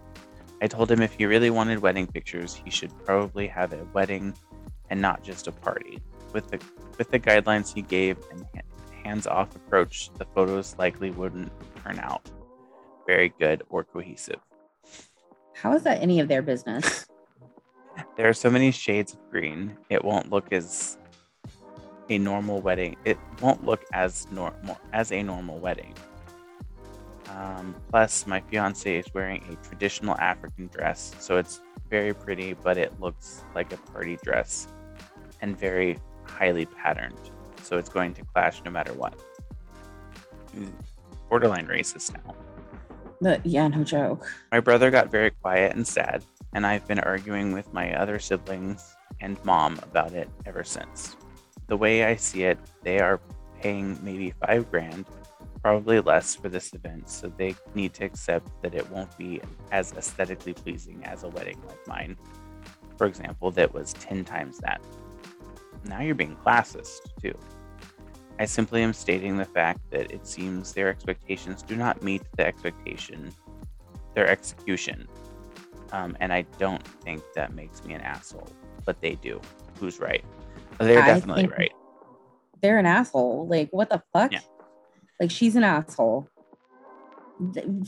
[0.63, 4.35] I told him if he really wanted wedding pictures, he should probably have a wedding
[4.89, 6.01] and not just a party.
[6.33, 6.61] With the
[6.99, 8.47] with the guidelines he gave and
[9.05, 11.53] hands-off approach, the photos likely wouldn't
[11.85, 12.31] turn out
[13.07, 14.41] very good or cohesive.
[15.55, 17.07] How is that any of their business?
[18.17, 20.99] There are so many shades of green, it won't look as
[22.09, 22.97] a normal wedding.
[23.05, 25.95] It won't look as normal as a normal wedding.
[27.31, 32.79] Um, plus, my fiance is wearing a traditional African dress, so it's very pretty, but
[32.79, 34.69] it looks like a party dress
[35.43, 37.31] and very highly patterned.
[37.63, 39.19] So it's going to clash no matter what.
[41.29, 42.35] Borderline racist now.
[43.21, 44.27] The, yeah, no joke.
[44.53, 46.25] My brother got very quiet and sad,
[46.57, 51.15] and I've been arguing with my other siblings and mom about it ever since.
[51.67, 53.21] The way I see it, they are
[53.61, 55.05] paying maybe five grand,
[55.63, 59.93] probably less for this event, so they need to accept that it won't be as
[59.93, 62.17] aesthetically pleasing as a wedding like mine.
[62.97, 64.81] For example, that was 10 times that.
[65.85, 67.35] Now you're being classist, too.
[68.39, 72.47] I simply am stating the fact that it seems their expectations do not meet the
[72.47, 73.31] expectation,
[74.15, 75.07] their execution.
[75.93, 78.49] Um, and I don't think that makes me an asshole,
[78.85, 79.41] but they do.
[79.79, 80.25] Who's right?
[80.79, 81.73] They're I definitely right.
[82.63, 83.47] They're an asshole.
[83.49, 84.33] Like, what the fuck?
[84.33, 84.41] Yeah.
[85.21, 86.29] Like, she's an asshole.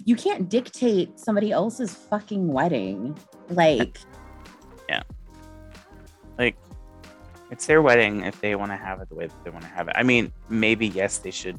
[0.05, 3.19] You can't dictate somebody else's fucking wedding.
[3.49, 3.99] Like,
[4.89, 5.03] yeah.
[6.39, 6.57] Like,
[7.51, 9.71] it's their wedding if they want to have it the way that they want to
[9.71, 9.95] have it.
[9.97, 11.59] I mean, maybe, yes, they should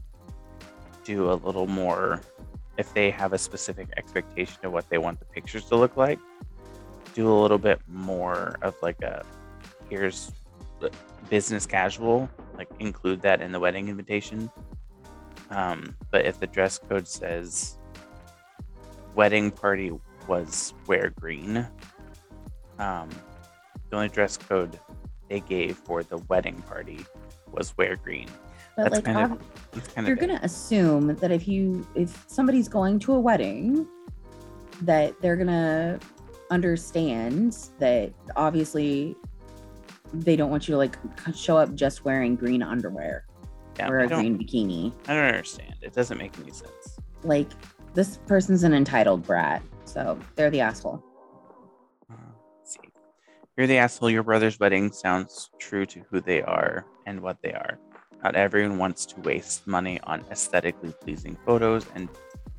[1.04, 2.22] do a little more
[2.80, 6.18] if they have a specific expectation of what they want the pictures to look like.
[7.14, 9.26] Do a little bit more of like a
[9.90, 10.32] here's
[11.30, 14.50] business casual, like include that in the wedding invitation.
[15.50, 17.78] Um, but if the dress code says
[19.14, 19.92] wedding party
[20.28, 21.68] was wear green,
[22.78, 23.10] um,
[23.90, 24.80] the only dress code
[25.30, 27.06] they gave for the wedding party
[27.52, 28.30] was wear green.
[28.84, 29.32] But That's like,
[29.98, 33.88] of- you're gonna assume that if you if somebody's going to a wedding,
[34.82, 36.00] that they're gonna
[36.50, 39.16] understand that obviously
[40.14, 40.98] they don't want you to like
[41.36, 43.26] show up just wearing green underwear
[43.78, 44.94] yeah, or I a green bikini.
[45.08, 45.76] I don't understand.
[45.82, 47.00] It doesn't make any sense.
[47.24, 47.50] Like
[47.94, 51.04] this person's an entitled brat, so they're the asshole.
[52.10, 52.16] Uh,
[52.64, 52.80] see.
[53.58, 54.10] You're the asshole.
[54.10, 57.78] Your brother's wedding sounds true to who they are and what they are.
[58.24, 62.10] Not everyone wants to waste money on aesthetically pleasing photos and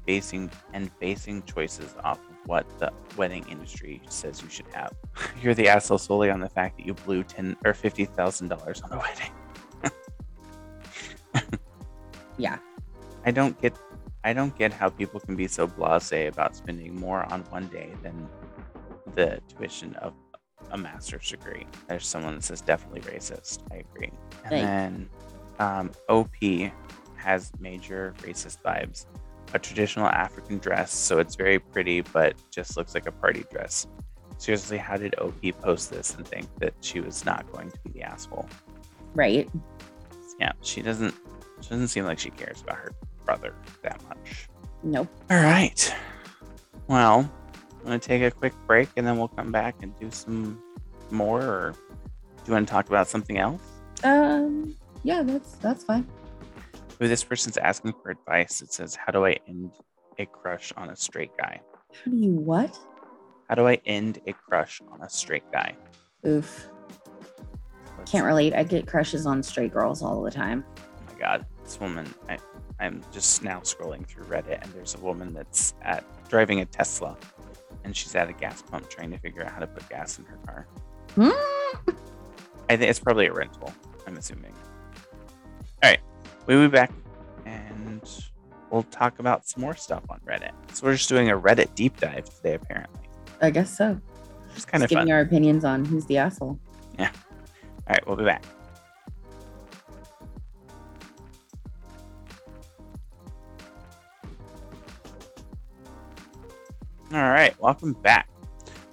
[0.06, 4.92] basing and basing choices off of what the wedding industry says you should have.
[5.42, 8.80] You're the asshole solely on the fact that you blew ten or fifty thousand dollars
[8.82, 9.32] on a wedding.
[12.40, 12.56] Yeah.
[13.26, 13.78] I don't get
[14.24, 17.90] I don't get how people can be so blasé about spending more on one day
[18.02, 18.28] than
[19.14, 20.14] the tuition of
[20.70, 21.66] a master's degree.
[21.86, 23.60] There's someone that says definitely racist.
[23.70, 24.10] I agree.
[24.44, 24.66] And Thanks.
[24.66, 25.08] then
[25.60, 26.34] um, OP
[27.16, 29.06] has major racist vibes.
[29.52, 33.86] A traditional African dress, so it's very pretty, but just looks like a party dress.
[34.38, 37.90] Seriously, how did OP post this and think that she was not going to be
[37.90, 38.48] the asshole?
[39.14, 39.50] Right.
[40.40, 41.14] Yeah, she doesn't.
[41.60, 42.92] She doesn't seem like she cares about her
[43.26, 44.48] brother that much.
[44.82, 45.08] Nope.
[45.30, 45.94] All right.
[46.86, 47.30] Well,
[47.80, 50.62] I'm gonna take a quick break and then we'll come back and do some
[51.10, 51.42] more.
[51.42, 53.60] Or do you want to talk about something else?
[54.04, 54.76] Um.
[55.02, 56.06] Yeah, that's that's fine.
[57.02, 58.60] Ooh, this person's asking for advice.
[58.62, 59.72] It says, "How do I end
[60.18, 61.60] a crush on a straight guy?
[62.04, 62.78] How do you what?
[63.48, 65.74] How do I end a crush on a straight guy?"
[66.26, 66.68] Oof.
[67.98, 68.54] Let's- Can't relate.
[68.54, 70.64] I get crushes on straight girls all the time.
[70.78, 72.12] Oh my god, this woman!
[72.28, 72.38] I,
[72.78, 77.16] I'm just now scrolling through Reddit, and there's a woman that's at driving a Tesla,
[77.84, 80.24] and she's at a gas pump trying to figure out how to put gas in
[80.26, 80.66] her car.
[81.14, 81.92] Hmm?
[82.68, 83.72] I think it's probably a rental.
[84.06, 84.54] I'm assuming.
[85.82, 86.00] All right,
[86.46, 86.92] we'll be back,
[87.46, 88.02] and
[88.70, 90.52] we'll talk about some more stuff on Reddit.
[90.74, 93.00] So we're just doing a Reddit deep dive today, apparently.
[93.40, 93.98] I guess so.
[94.54, 95.06] It's kind of Just fun.
[95.06, 96.58] giving our opinions on who's the asshole.
[96.98, 97.10] Yeah.
[97.86, 98.44] All right, we'll be back.
[107.12, 108.28] All right, welcome back.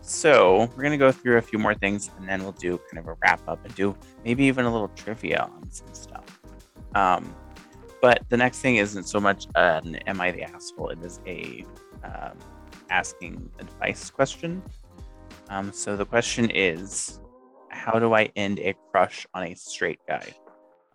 [0.01, 2.97] So, we're going to go through a few more things and then we'll do kind
[2.97, 6.23] of a wrap up and do maybe even a little trivia on some stuff.
[6.95, 7.35] Um,
[8.01, 10.89] but the next thing isn't so much an Am I the Asshole?
[10.89, 11.65] It is a
[12.03, 12.37] um,
[12.89, 14.61] asking advice question.
[15.49, 17.19] Um, so, the question is
[17.69, 20.33] how do I end a crush on a straight guy?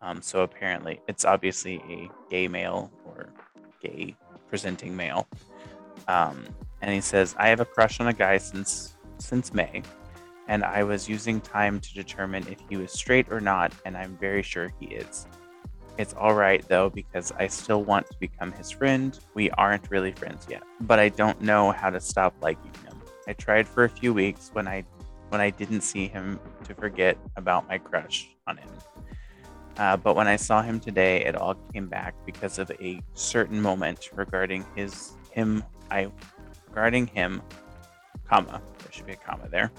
[0.02, 3.32] Um, so apparently, it's obviously a gay male or
[3.80, 4.16] gay
[4.48, 5.28] presenting male.
[6.08, 6.44] Um,
[6.82, 9.82] and he says, I have a crush on a guy since since May,
[10.48, 14.16] and I was using time to determine if he was straight or not, and I'm
[14.16, 15.28] very sure he is.
[15.98, 19.18] It's all right though because I still want to become his friend.
[19.34, 23.00] We aren't really friends yet, but I don't know how to stop liking him.
[23.28, 24.84] I tried for a few weeks when I
[25.28, 28.68] when I didn't see him to forget about my crush on him.
[29.78, 33.60] Uh, but when I saw him today, it all came back because of a certain
[33.60, 35.62] moment regarding his him.
[35.90, 36.10] I
[36.68, 37.42] regarding him,
[38.28, 38.62] comma.
[38.78, 39.70] There should be a comma there.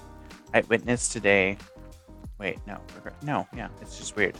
[0.52, 1.58] I witnessed today.
[2.38, 2.80] Wait, no,
[3.22, 4.36] no, yeah, it's just weird.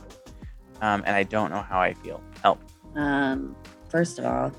[0.84, 2.22] Um, and I don't know how I feel.
[2.42, 2.60] Help.
[2.94, 3.56] Um,
[3.88, 4.52] first of all,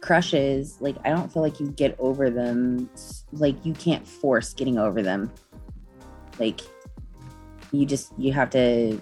[0.00, 2.90] crushes, like I don't feel like you get over them.
[3.30, 5.32] Like you can't force getting over them.
[6.40, 6.62] Like
[7.70, 9.00] you just you have to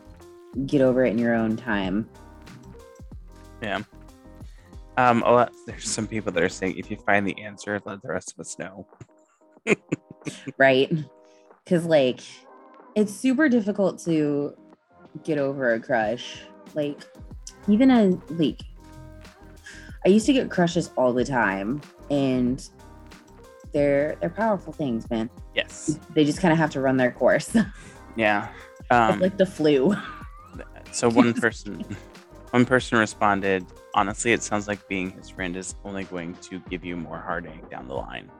[0.66, 2.10] get over it in your own time.
[3.62, 3.82] Yeah.
[4.98, 8.02] Um, a lot, there's some people that are saying if you find the answer, let
[8.02, 8.86] the rest of us know.
[10.58, 10.92] right?
[11.64, 12.20] Because like
[12.94, 14.54] it's super difficult to
[15.24, 16.42] get over a crush.
[16.76, 17.00] Like
[17.66, 18.60] even a like
[20.04, 22.64] I used to get crushes all the time, and
[23.72, 25.28] they're they're powerful things, man.
[25.54, 25.98] Yes.
[26.14, 27.56] They just kind of have to run their course.
[28.16, 28.48] Yeah.
[28.90, 29.94] Um, like the flu.
[30.90, 31.84] so one person,
[32.50, 33.66] one person responded.
[33.94, 37.68] Honestly, it sounds like being his friend is only going to give you more heartache
[37.68, 38.30] down the line.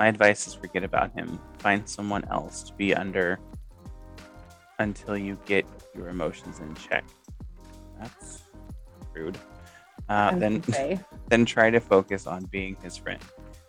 [0.00, 1.38] My advice is forget about him.
[1.58, 3.38] Find someone else to be under
[4.80, 7.04] until you get your emotions in check.
[8.00, 8.42] That's
[9.14, 9.38] rude.
[10.08, 10.62] Uh, then
[11.28, 13.22] then try to focus on being his friend.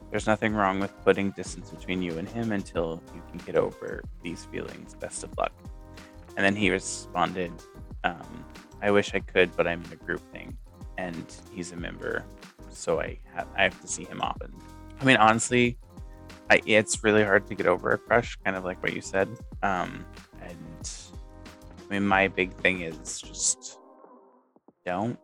[0.09, 4.03] There's nothing wrong with putting distance between you and him until you can get over
[4.23, 4.93] these feelings.
[4.95, 5.53] Best of luck.
[6.35, 7.51] And then he responded,
[8.03, 8.45] um,
[8.81, 10.57] I wish I could, but I'm in a group thing
[10.97, 12.25] and he's a member,
[12.69, 14.53] so I have, I have to see him often.
[14.99, 15.77] I mean, honestly,
[16.49, 19.29] I, it's really hard to get over a crush, kind of like what you said.
[19.63, 20.05] Um,
[20.41, 20.91] and
[21.79, 23.79] I mean, my big thing is just
[24.85, 25.17] don't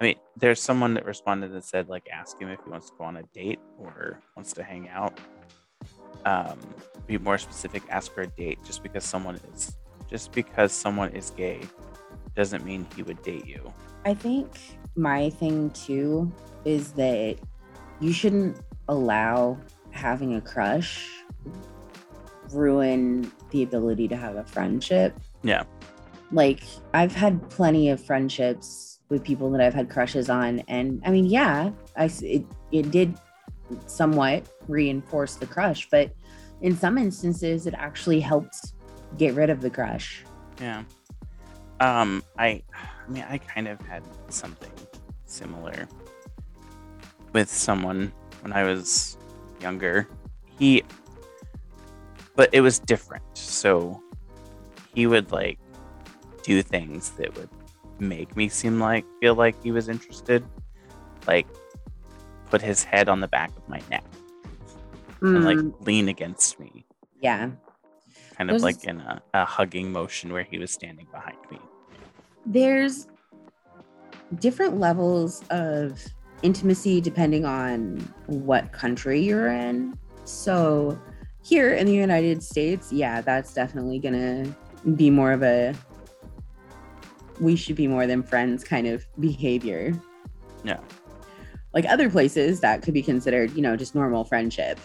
[0.00, 2.96] I mean, there's someone that responded that said, like, ask him if he wants to
[2.96, 5.20] go on a date or wants to hang out.
[6.24, 6.58] Um,
[7.06, 8.60] be more specific, ask for a date.
[8.64, 9.76] Just because someone is,
[10.08, 11.60] just because someone is gay,
[12.34, 13.72] doesn't mean he would date you.
[14.06, 14.58] I think
[14.96, 16.32] my thing too
[16.64, 17.36] is that
[18.00, 19.58] you shouldn't allow
[19.90, 21.10] having a crush
[22.52, 25.14] ruin the ability to have a friendship.
[25.42, 25.64] Yeah.
[26.32, 26.62] Like
[26.94, 31.26] I've had plenty of friendships with people that I've had crushes on and I mean
[31.26, 33.18] yeah, I it it did
[33.86, 36.12] somewhat reinforce the crush, but
[36.60, 38.72] in some instances it actually helped
[39.16, 40.24] get rid of the crush.
[40.60, 40.84] Yeah.
[41.80, 44.72] Um, I, I mean, I kind of had something
[45.24, 45.88] similar
[47.32, 48.12] with someone
[48.42, 49.16] when I was
[49.60, 50.06] younger.
[50.58, 50.84] He,
[52.36, 53.24] but it was different.
[53.34, 54.02] So
[54.94, 55.58] he would like
[56.42, 57.48] do things that would
[57.98, 60.44] make me seem like feel like he was interested,
[61.26, 61.46] like
[62.50, 64.04] put his head on the back of my neck
[65.34, 66.86] and like Mm, lean against me,
[67.20, 67.50] yeah.
[68.36, 71.58] kind of like in a, a hugging motion where he was standing behind me.
[72.46, 73.06] there's
[74.38, 76.02] different levels of
[76.42, 79.98] intimacy depending on what country you're in.
[80.24, 80.98] So
[81.44, 84.56] here in the United States, yeah, that's definitely gonna
[84.96, 85.74] be more of a
[87.40, 89.92] we should be more than friends kind of behavior.
[90.62, 90.80] Yeah.
[91.72, 94.78] Like other places that could be considered, you know, just normal friendship.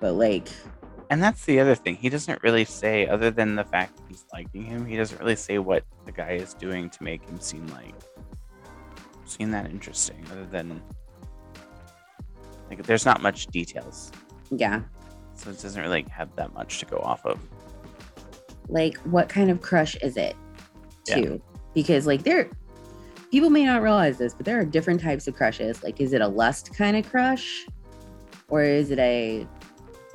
[0.00, 0.48] But like
[1.10, 1.96] And that's the other thing.
[1.96, 5.36] He doesn't really say, other than the fact that he's liking him, he doesn't really
[5.36, 7.94] say what the guy is doing to make him seem like
[9.24, 10.24] seem that interesting.
[10.32, 10.80] Other than
[12.68, 14.12] like, there's not much details.
[14.50, 14.82] yeah.
[15.34, 17.40] so it doesn't really have that much to go off of.
[18.68, 20.36] Like, what kind of crush is it?
[21.08, 21.14] Yeah.
[21.16, 21.42] Too,
[21.74, 22.50] because like there,
[23.30, 25.82] people may not realize this, but there are different types of crushes.
[25.82, 27.66] Like, is it a lust kind of crush,
[28.48, 29.46] or is it a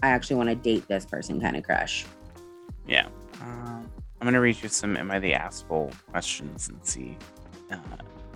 [0.03, 2.05] I actually want to date this person kind of crush?
[2.87, 3.07] Yeah.
[3.41, 3.89] Um,
[4.21, 7.17] I'm gonna read you some "Am I the asshole?" questions and see
[7.71, 7.77] uh,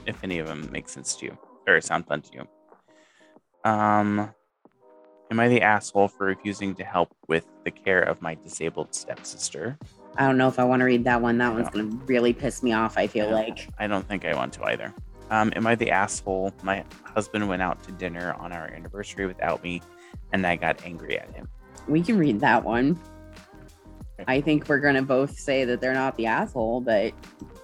[0.05, 3.69] if any of them make sense to you or sound fun to you.
[3.69, 4.33] Um,
[5.29, 9.77] am I the asshole for refusing to help with the care of my disabled stepsister?
[10.17, 11.37] I don't know if I want to read that one.
[11.37, 12.97] That one's gonna really piss me off.
[12.97, 13.33] I feel Yeah.
[13.35, 14.93] like I don't think I want to either.
[15.29, 16.53] Um, am I the asshole?
[16.63, 19.81] My husband went out to dinner on our anniversary without me,
[20.33, 21.47] and I got angry at him.
[21.87, 22.99] we can read that one.
[24.19, 24.25] Okay.
[24.27, 27.13] I think we're gonna both say that they're not the asshole, but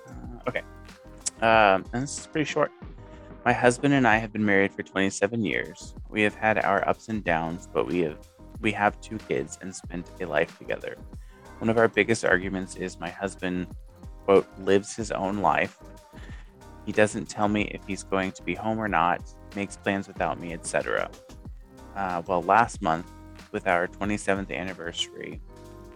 [0.08, 0.62] Uh, okay.
[1.42, 2.72] Um, and this is pretty short.
[3.44, 5.94] My husband and I have been married for 27 years.
[6.10, 8.18] We have had our ups and downs, but we have
[8.62, 10.96] we have two kids and spent a life together.
[11.66, 13.66] One of our biggest arguments is my husband
[14.24, 15.80] quote lives his own life.
[16.86, 19.24] He doesn't tell me if he's going to be home or not,
[19.56, 21.10] makes plans without me, etc.
[21.96, 23.12] Uh, well, last month,
[23.52, 25.42] with our 27th anniversary,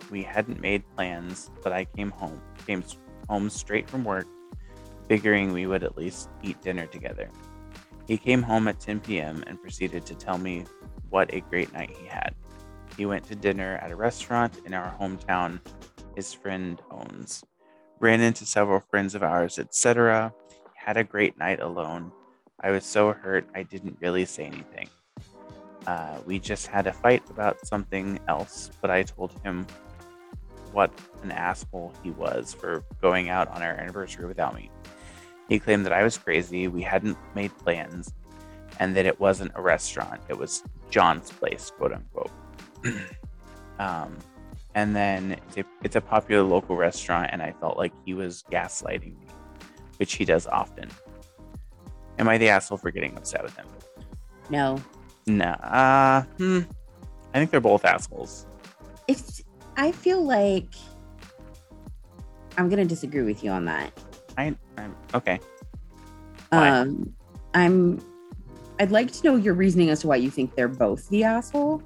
[0.10, 2.84] we hadn't made plans, but I came home, came
[3.30, 4.26] home straight from work,
[5.08, 7.30] figuring we would at least eat dinner together.
[8.08, 9.44] He came home at 10 p.m.
[9.46, 10.66] and proceeded to tell me
[11.12, 12.34] what a great night he had.
[13.00, 15.62] He went to dinner at a restaurant in our hometown
[16.18, 17.46] his friend owns,
[18.02, 20.34] ran into several friends of ours, etc.
[20.76, 22.12] Had a great night alone.
[22.60, 24.90] I was so hurt I didn't really say anything.
[25.88, 29.66] Uh, we just had a fight about something else, but I told him
[30.74, 30.92] what
[31.24, 34.70] an asshole he was for going out on our anniversary without me.
[35.48, 38.14] He claimed that I was crazy, we hadn't made plans,
[38.78, 40.20] and that it wasn't a restaurant.
[40.28, 42.32] It was John's place, quote unquote.
[43.80, 44.18] um,
[44.76, 48.44] and then it's a, it's a popular local restaurant, and I felt like he was
[48.52, 49.28] gaslighting me,
[49.98, 50.90] which he does often.
[52.18, 53.66] Am I the asshole for getting upset with him?
[54.50, 54.82] no.
[55.28, 55.46] No.
[55.46, 56.62] Uh, hmm.
[57.34, 58.48] I think they're both assholes.
[59.08, 59.44] It's
[59.78, 60.74] I feel like
[62.58, 63.94] I'm gonna disagree with you on that.
[64.38, 65.40] I, I'm okay.
[66.50, 66.70] Why?
[66.70, 67.14] Um
[67.54, 68.04] I'm
[68.80, 71.84] I'd like to know your reasoning as to why you think they're both the asshole.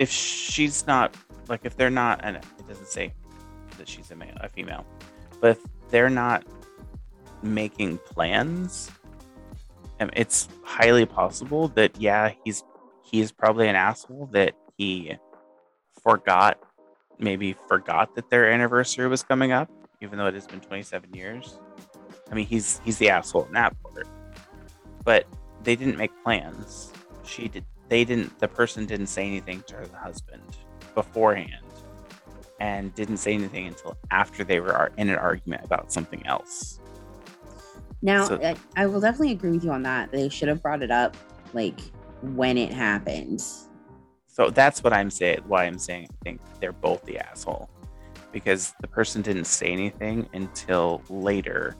[0.00, 1.14] If she's not
[1.48, 3.12] like if they're not, and it doesn't say
[3.76, 4.86] that she's a male, a female,
[5.40, 5.58] but if
[5.90, 6.44] they're not
[7.42, 8.90] making plans,
[10.00, 12.64] um, it's highly possible that yeah, he's
[13.02, 15.16] he's probably an asshole that he
[16.02, 16.58] forgot,
[17.18, 19.70] maybe forgot that their anniversary was coming up,
[20.00, 21.58] even though it has been 27 years.
[22.30, 24.08] I mean, he's he's the asshole in that part,
[25.04, 25.26] but
[25.62, 26.92] they didn't make plans.
[27.24, 27.66] She did.
[27.90, 28.38] They didn't.
[28.38, 30.42] The person didn't say anything to her husband
[30.94, 31.64] beforehand,
[32.60, 36.78] and didn't say anything until after they were in an argument about something else.
[38.00, 40.10] Now, So- I, I will definitely agree with you on that.
[40.12, 41.16] They should have brought it up
[41.52, 41.80] like
[42.22, 43.42] when it happened.
[44.28, 45.40] So that's what I'm saying.
[45.46, 47.68] Why I'm saying I think they're both the asshole,
[48.30, 51.74] because the person didn't say anything until later,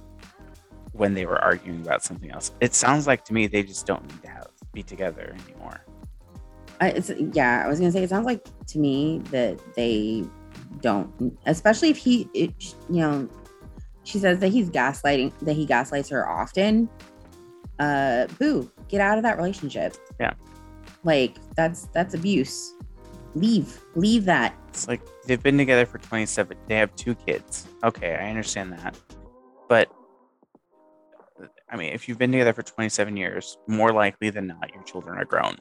[0.92, 2.50] when they were arguing about something else.
[2.60, 5.80] It sounds like to me they just don't need to have be together anymore.
[6.80, 7.62] I, it's yeah.
[7.64, 10.24] I was gonna say it sounds like to me that they
[10.80, 13.28] don't, especially if he, it, you know,
[14.04, 16.88] she says that he's gaslighting, that he gaslights her often.
[17.78, 19.96] Uh, boo, get out of that relationship.
[20.18, 20.32] Yeah.
[21.04, 22.74] like that's that's abuse.
[23.34, 24.54] Leave, leave that.
[24.68, 26.56] It's like they've been together for 27.
[26.66, 27.66] They have two kids.
[27.84, 28.96] Okay, I understand that.
[29.68, 29.90] But
[31.70, 35.16] I mean, if you've been together for 27 years, more likely than not, your children
[35.18, 35.56] are grown.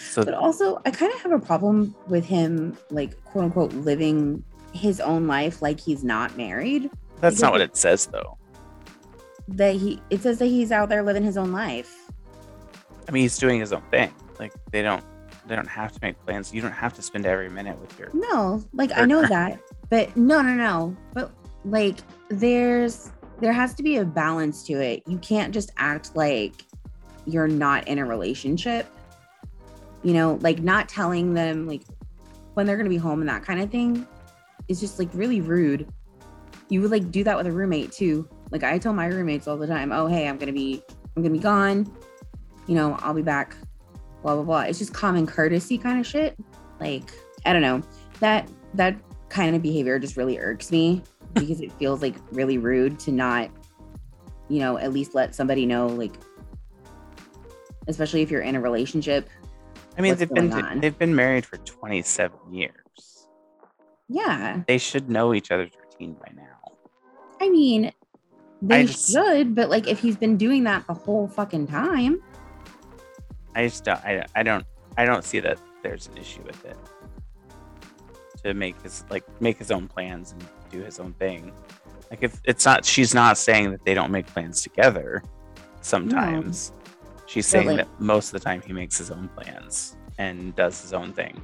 [0.00, 4.44] So But also, I kind of have a problem with him, like quote unquote, living
[4.72, 6.90] his own life like he's not married.
[7.20, 8.38] that's not what it says, though.
[9.48, 12.10] That he, it says that he's out there living his own life.
[13.08, 14.12] I mean, he's doing his own thing.
[14.38, 15.02] Like they don't,
[15.46, 16.52] they don't have to make plans.
[16.54, 18.10] You don't have to spend every minute with your.
[18.12, 19.58] No, like I know that,
[19.90, 20.96] but no, no, no.
[21.14, 21.32] But
[21.64, 25.02] like, there's there has to be a balance to it.
[25.06, 26.64] You can't just act like
[27.24, 28.86] you're not in a relationship.
[30.02, 31.82] You know, like not telling them like
[32.54, 34.06] when they're gonna be home and that kind of thing
[34.68, 35.88] is just like really rude.
[36.68, 38.28] You would like do that with a roommate too.
[38.50, 40.82] Like I tell my roommates all the time, "Oh, hey, I'm gonna be
[41.16, 41.90] I'm gonna be gone.
[42.66, 43.56] You know, I'll be back."
[44.22, 44.60] Blah blah blah.
[44.62, 46.36] It's just common courtesy kind of shit.
[46.80, 47.12] Like
[47.46, 47.82] I don't know
[48.20, 48.96] that that
[49.28, 51.02] kind of behavior just really irks me
[51.34, 53.50] because it feels like really rude to not
[54.48, 56.14] you know at least let somebody know like
[57.86, 59.28] especially if you're in a relationship
[59.98, 60.80] I mean, they've been on.
[60.80, 63.28] they've been married for 27 years.
[64.08, 64.62] yeah.
[64.66, 66.44] They should know each other's routine by now.
[67.40, 67.92] I mean,
[68.62, 72.22] they just- should, but like if he's been doing that the whole fucking time,
[73.54, 73.98] I just don't.
[74.04, 74.64] I, I don't.
[74.96, 76.76] I don't see that there's an issue with it.
[78.44, 81.52] To make his like make his own plans and do his own thing.
[82.10, 85.22] Like if it's not, she's not saying that they don't make plans together.
[85.80, 86.72] Sometimes
[87.28, 90.92] she's saying that most of the time he makes his own plans and does his
[90.92, 91.40] own thing.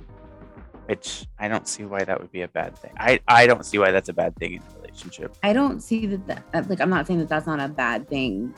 [0.87, 2.93] Which I don't see why that would be a bad thing.
[2.99, 5.35] I I don't see why that's a bad thing in a relationship.
[5.43, 8.55] I don't see that, that like I'm not saying that that's not a bad thing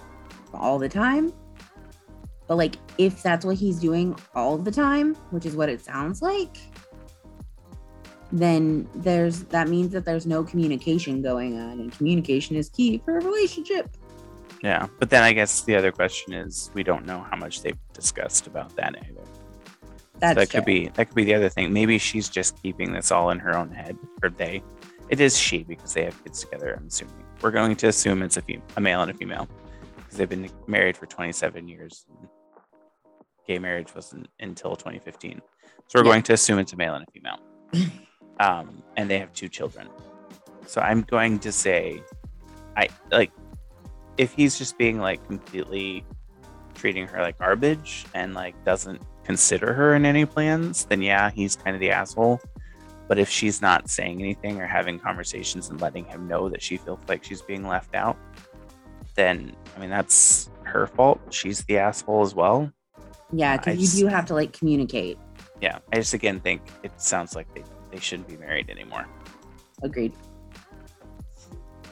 [0.52, 1.32] all the time.
[2.48, 6.20] But like if that's what he's doing all the time, which is what it sounds
[6.20, 6.58] like,
[8.32, 13.18] then there's that means that there's no communication going on and communication is key for
[13.18, 13.88] a relationship.
[14.66, 17.78] Yeah, but then I guess the other question is we don't know how much they've
[17.92, 19.20] discussed about that either.
[20.18, 20.74] That's so that could true.
[20.74, 21.72] be that could be the other thing.
[21.72, 24.64] Maybe she's just keeping this all in her own head, or they.
[25.08, 26.74] It is she because they have kids together.
[26.76, 27.14] I'm assuming.
[27.42, 29.46] We're going to assume it's a, fem- a male and a female
[29.94, 32.06] because they've been married for 27 years.
[33.46, 35.40] Gay marriage wasn't until 2015,
[35.86, 36.10] so we're Yeah.
[36.10, 37.38] going to assume it's a male and a female.
[38.40, 39.86] um, and they have two children.
[40.66, 42.02] So I'm going to say,
[42.76, 43.30] I like
[44.18, 46.04] if he's just being like completely
[46.74, 51.56] treating her like garbage and like doesn't consider her in any plans, then yeah, he's
[51.56, 52.40] kind of the asshole.
[53.08, 56.76] But if she's not saying anything or having conversations and letting him know that she
[56.76, 58.16] feels like she's being left out,
[59.14, 61.20] then I mean that's her fault.
[61.30, 62.70] She's the asshole as well.
[63.32, 65.18] Yeah, because just- you do have to like communicate.
[65.60, 69.06] Yeah, I just again think it sounds like they, they shouldn't be married anymore.
[69.82, 70.12] Agreed.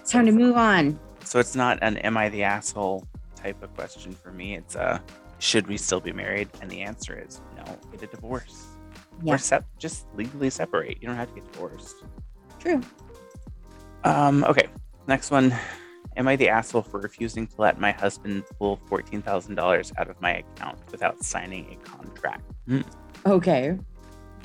[0.01, 0.99] It's time to move on.
[1.25, 4.57] So it's not an am I the asshole type of question for me.
[4.57, 5.03] It's a
[5.39, 6.49] should we still be married?
[6.61, 8.67] And the answer is no, get a divorce.
[9.23, 9.35] Yeah.
[9.35, 10.99] Or sep- just legally separate.
[11.01, 11.97] You don't have to get divorced.
[12.59, 12.81] True.
[14.05, 14.69] Um, okay,
[15.07, 15.55] next one.
[16.17, 20.35] Am I the asshole for refusing to let my husband pull $14,000 out of my
[20.37, 22.45] account without signing a contract?
[23.27, 23.77] Okay.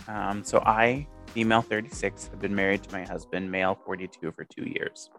[0.08, 4.64] Um, so I, female 36, have been married to my husband, male 42, for two
[4.64, 5.12] years.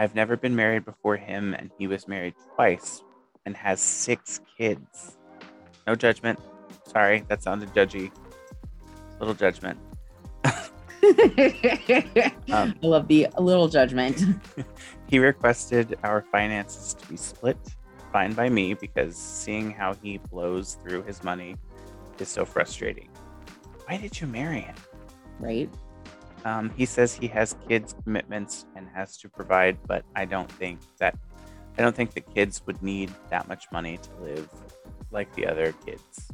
[0.00, 3.02] I've never been married before him, and he was married twice
[3.44, 5.18] and has six kids.
[5.86, 6.40] No judgment.
[6.86, 8.10] Sorry, that sounded judgy.
[9.20, 9.78] Little judgment.
[12.52, 14.22] Um, I love the little judgment.
[15.06, 17.58] He requested our finances to be split.
[18.12, 21.56] Fine by me because seeing how he blows through his money
[22.18, 23.08] is so frustrating.
[23.86, 24.76] Why did you marry him?
[25.38, 25.70] Right?
[26.44, 30.80] Um, he says he has kids commitments and has to provide, but I don't think
[30.98, 31.16] that
[31.78, 34.48] I don't think the kids would need that much money to live
[35.10, 36.30] like the other kids.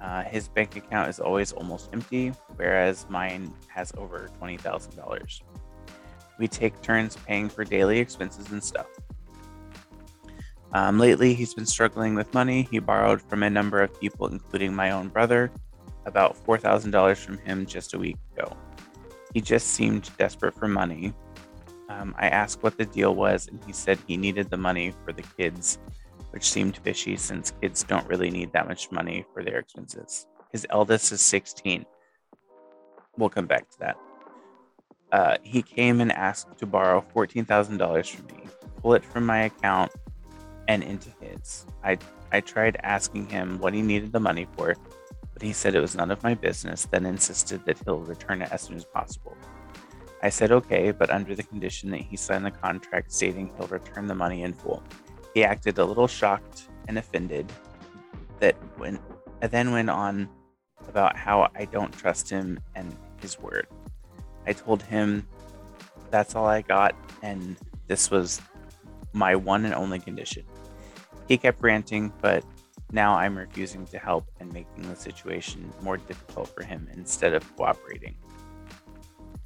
[0.00, 5.42] Uh, his bank account is always almost empty, whereas mine has over twenty thousand dollars.
[6.38, 8.86] We take turns paying for daily expenses and stuff.
[10.72, 12.68] Um, lately, he's been struggling with money.
[12.70, 15.50] He borrowed from a number of people, including my own brother,
[16.04, 18.54] about $4,000 from him just a week ago.
[19.34, 21.12] He just seemed desperate for money.
[21.88, 25.12] Um, I asked what the deal was, and he said he needed the money for
[25.12, 25.78] the kids,
[26.30, 30.26] which seemed fishy since kids don't really need that much money for their expenses.
[30.52, 31.84] His eldest is 16.
[33.16, 33.96] We'll come back to that.
[35.10, 38.42] Uh, he came and asked to borrow $14,000 from me,
[38.82, 39.90] pull it from my account
[40.68, 41.66] and into his.
[41.82, 41.98] I,
[42.30, 44.76] I tried asking him what he needed the money for,
[45.38, 48.50] but he said it was none of my business, then insisted that he'll return it
[48.50, 49.36] as soon as possible.
[50.20, 54.08] I said okay, but under the condition that he sign the contract stating he'll return
[54.08, 54.82] the money in full.
[55.34, 57.52] He acted a little shocked and offended
[58.40, 58.98] that when
[59.40, 60.28] and then went on
[60.88, 63.68] about how I don't trust him and his word.
[64.44, 65.24] I told him
[66.10, 67.54] that's all I got and
[67.86, 68.42] this was
[69.12, 70.42] my one and only condition.
[71.28, 72.42] He kept ranting, but
[72.92, 77.56] now I'm refusing to help and making the situation more difficult for him instead of
[77.56, 78.16] cooperating.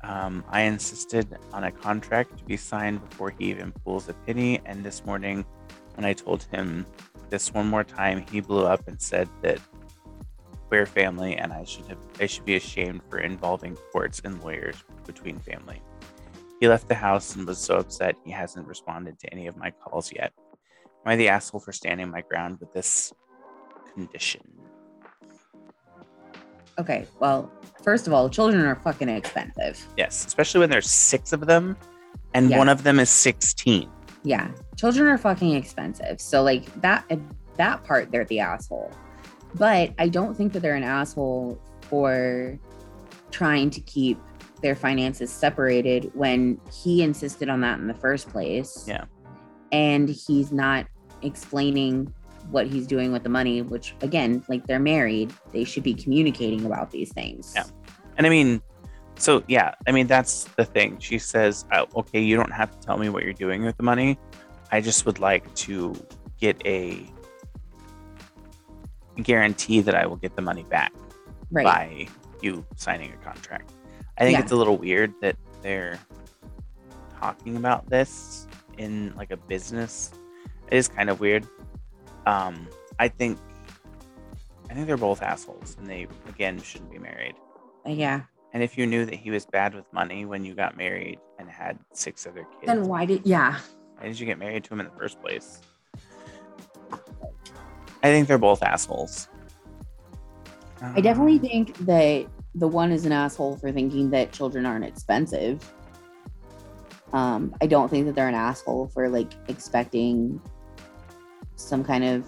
[0.05, 4.61] Um, I insisted on a contract to be signed before he even pulls a penny,
[4.65, 5.45] and this morning,
[5.95, 6.87] when I told him
[7.31, 9.61] this one more time, he blew up and said that
[10.73, 14.77] we're family and I should have I should be ashamed for involving courts and lawyers
[15.07, 15.83] between family.
[16.61, 19.71] He left the house and was so upset he hasn't responded to any of my
[19.71, 20.33] calls yet.
[21.05, 23.13] Am I the asshole for standing my ground with this
[23.95, 24.43] condition?
[26.79, 27.07] Okay.
[27.21, 27.51] Well,
[27.83, 29.87] first of all, children are fucking expensive.
[29.97, 31.77] Yes, especially when there's six of them
[32.35, 33.91] and one of them is 16.
[34.25, 36.21] Yeah, children are fucking expensive.
[36.21, 37.05] So like that
[37.57, 38.91] that part, they're the asshole.
[39.55, 42.59] but I don't think that they're an asshole for
[43.31, 44.19] trying to keep
[44.63, 48.85] their finances separated when he insisted on that in the first place.
[48.89, 49.05] Yeah.
[49.73, 50.87] And he's not
[51.23, 52.13] explaining
[52.51, 56.65] what he's doing with the money, which again, like they're married, they should be communicating
[56.65, 57.53] about these things.
[57.55, 57.65] Yeah.
[58.17, 58.61] And I mean,
[59.17, 60.99] so yeah, I mean that's the thing.
[60.99, 63.83] She says, oh, "Okay, you don't have to tell me what you're doing with the
[63.83, 64.19] money.
[64.71, 65.95] I just would like to
[66.41, 67.07] get a
[69.23, 70.93] guarantee that I will get the money back
[71.51, 71.65] Right.
[71.65, 72.07] by
[72.41, 73.73] you signing a contract."
[74.19, 74.43] I think Yeah.
[74.43, 75.99] it's a little weird that they're
[77.19, 78.47] talking about this
[78.79, 80.11] in like a business.
[80.71, 81.47] It is kind of weird.
[82.27, 82.69] Um,
[82.99, 83.39] I think
[84.71, 87.35] I think they're both assholes, and they again shouldn't be married.
[87.87, 88.23] Yeah.
[88.55, 91.49] And if you knew that he was bad with money when you got married and
[91.49, 93.59] had six other kids, Then why did yeah.
[93.99, 95.61] why did you get married to him in the first place?
[98.03, 99.29] I think they're both assholes.
[100.83, 104.85] I definitely Um, think that the one is an asshole for thinking that children aren't
[104.85, 105.63] expensive.
[107.13, 110.41] Um, I don't think that they're an asshole for like expecting
[111.57, 112.27] some kind of,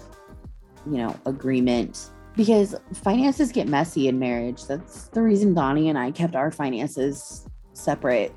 [0.85, 4.65] you know, agreement because finances get messy in marriage.
[4.65, 8.33] That's the reason Donnie and I kept our finances separate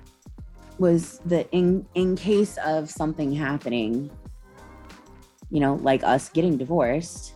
[0.78, 4.10] was that in in case of something happening,
[5.50, 7.34] you know, like us getting divorced,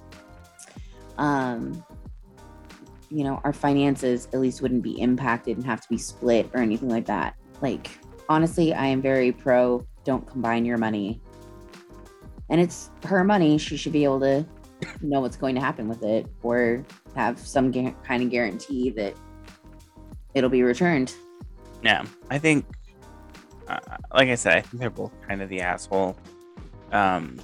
[1.18, 1.84] um,
[3.10, 6.60] you know, our finances at least wouldn't be impacted and have to be split or
[6.60, 7.34] anything like that.
[7.60, 7.90] Like,
[8.28, 11.21] honestly, I am very pro don't combine your money.
[12.52, 13.56] And it's her money.
[13.56, 14.46] She should be able to
[15.00, 16.84] know what's going to happen with it or
[17.16, 19.14] have some gu- kind of guarantee that
[20.34, 21.14] it'll be returned.
[21.82, 22.66] Yeah, I think,
[23.68, 23.78] uh,
[24.12, 26.16] like I said, I think they're both kind of the asshole.
[26.92, 27.40] Um,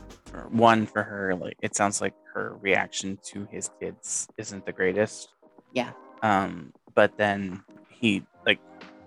[0.50, 5.30] one for her, like it sounds like her reaction to his kids isn't the greatest.
[5.72, 5.92] Yeah.
[6.22, 8.60] Um, but then he like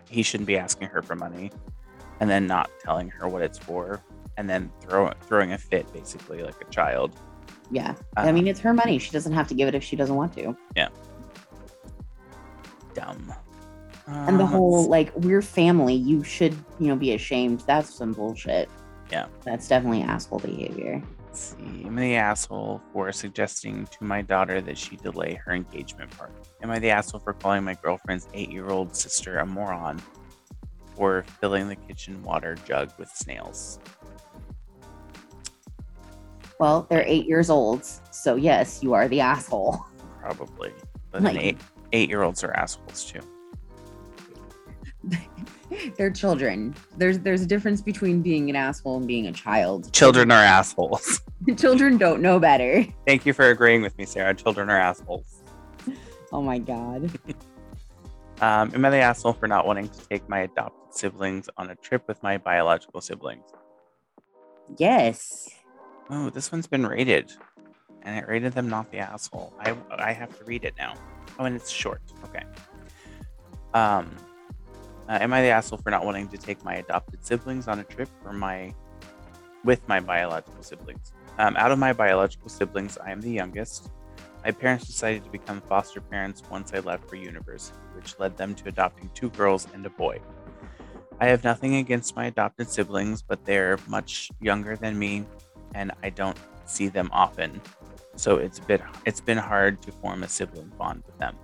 [0.10, 1.52] he shouldn't be asking her for money,
[2.20, 4.02] and then not telling her what it's for,
[4.38, 7.16] and then throw throwing a fit basically like a child.
[7.70, 7.96] Yeah.
[8.18, 8.98] I Um, mean, it's her money.
[9.00, 10.56] She doesn't have to give it if she doesn't want to.
[10.76, 10.90] Yeah.
[12.94, 13.34] Dumb.
[14.08, 17.64] And the Um, whole like we're family, you should, you know, be ashamed.
[17.66, 18.70] That's some bullshit.
[19.12, 19.28] Yeah.
[19.44, 21.02] That's definitely asshole behavior.
[21.28, 21.86] Let's see.
[21.86, 26.34] Am I the asshole for suggesting to my daughter that she delay her engagement party?
[26.62, 30.02] Am I the asshole for calling my girlfriend's eight year old sister a moron
[30.96, 33.80] for filling the kitchen water jug with snails?
[36.62, 37.84] Well, they're eight years old.
[38.12, 39.84] So yes, you are the asshole.
[40.22, 40.72] Probably.
[41.10, 41.58] But Like- eight
[41.92, 43.20] eight year olds are assholes too.
[45.98, 46.76] they're children.
[46.98, 49.92] There's there's a difference between being an asshole and being a child.
[49.92, 51.22] Children are assholes.
[51.58, 52.86] children don't know better.
[53.08, 54.36] Thank you for agreeing with me, Sarah.
[54.36, 55.42] Children are assholes.
[56.32, 57.10] Oh my god.
[58.40, 61.76] Um, am I the asshole for not wanting to take my adopted siblings on a
[61.76, 63.46] trip with my biological siblings?
[64.78, 65.50] Yes.
[66.10, 67.32] Oh, this one's been rated,
[68.02, 69.54] and it rated them not the asshole.
[69.60, 70.96] I I have to read it now.
[71.40, 72.02] Oh, and it's short.
[72.26, 72.44] Okay.
[73.74, 74.16] Um,
[75.08, 77.84] uh, am I the asshole for not wanting to take my adopted siblings on a
[77.84, 78.74] trip for my
[79.64, 81.14] with my biological siblings?
[81.38, 83.90] Um, out of my biological siblings, I am the youngest.
[84.44, 88.56] My parents decided to become foster parents once I left for university, which led them
[88.56, 90.20] to adopting two girls and a boy.
[91.20, 95.26] I have nothing against my adopted siblings, but they're much younger than me
[95.76, 97.62] and I don't see them often.
[98.16, 101.38] So it's a bit it's been hard to form a sibling bond with them.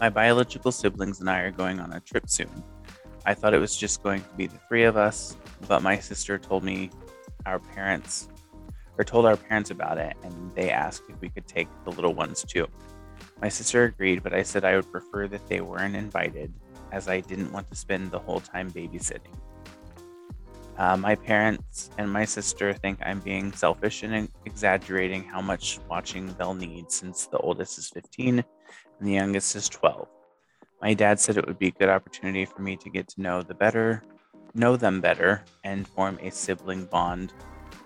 [0.00, 2.62] My biological siblings and I are going on a trip soon.
[3.26, 5.36] I thought it was just going to be the three of us,
[5.68, 6.90] but my sister told me
[7.44, 8.28] our parents
[8.96, 12.14] or told our parents about it and they asked if we could take the little
[12.14, 12.66] ones too.
[13.40, 16.52] My sister agreed, but I said I would prefer that they weren't invited
[16.92, 19.36] as I didn't want to spend the whole time babysitting.
[20.80, 26.34] Uh, my parents and my sister think I'm being selfish and exaggerating how much watching
[26.38, 28.44] they'll need since the oldest is 15 and
[29.06, 30.08] the youngest is 12.
[30.80, 33.42] My dad said it would be a good opportunity for me to get to know
[33.42, 34.02] the better,
[34.54, 37.34] know them better, and form a sibling bond.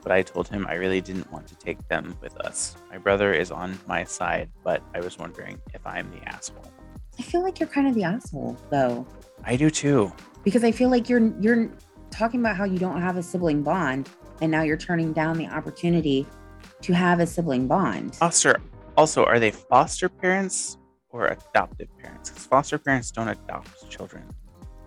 [0.04, 2.76] But I told him I really didn't want to take them with us.
[2.92, 6.70] My brother is on my side, but I was wondering if I'm the asshole.
[7.18, 9.04] I feel like you're kind of the asshole though.
[9.42, 10.12] I do too.
[10.44, 11.70] Because I feel like you're you're
[12.14, 14.08] talking about how you don't have a sibling bond
[14.40, 16.26] and now you're turning down the opportunity
[16.82, 18.14] to have a sibling bond.
[18.16, 18.60] Foster.
[18.96, 20.78] Also, are they foster parents
[21.10, 22.30] or adoptive parents?
[22.30, 24.24] Because foster parents don't adopt children.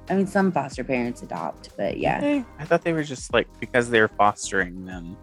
[0.09, 2.21] I mean some foster parents adopt, but yeah.
[2.21, 5.17] They- I thought they were just like because they're fostering them,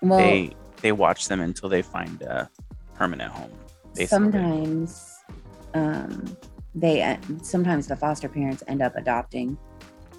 [0.00, 2.48] Well, they they watch them until they find a
[2.94, 3.50] permanent home.
[3.94, 4.06] Basically.
[4.06, 5.18] sometimes
[5.74, 6.34] um,
[6.74, 9.58] they uh, sometimes the foster parents end up adopting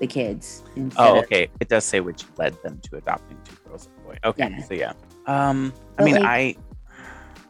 [0.04, 0.64] the kids.
[0.98, 1.48] Oh, of- okay.
[1.62, 4.18] It does say which led them to adopting two girls and a boy.
[4.26, 4.64] Okay, Yeah.
[4.64, 4.94] so yeah.
[5.28, 6.56] Um, I mean, like- I.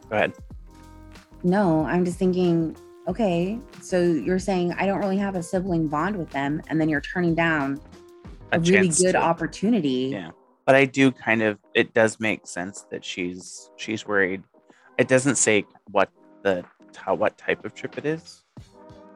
[0.09, 0.33] Go ahead.
[1.43, 2.75] No, I'm just thinking.
[3.07, 6.87] Okay, so you're saying I don't really have a sibling bond with them, and then
[6.87, 7.81] you're turning down
[8.53, 10.09] a, really good to- opportunity.
[10.13, 10.31] Yeah,
[10.65, 11.57] but I do kind of.
[11.73, 14.43] It does make sense that she's she's worried.
[14.97, 16.09] It doesn't say what
[16.43, 16.63] the
[16.95, 18.43] how what type of trip it is.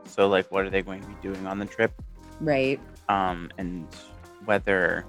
[0.06, 1.94] So like, what are they going to be doing on the trip?
[2.42, 2.80] Right.
[3.10, 3.88] Um, and
[4.46, 5.06] whether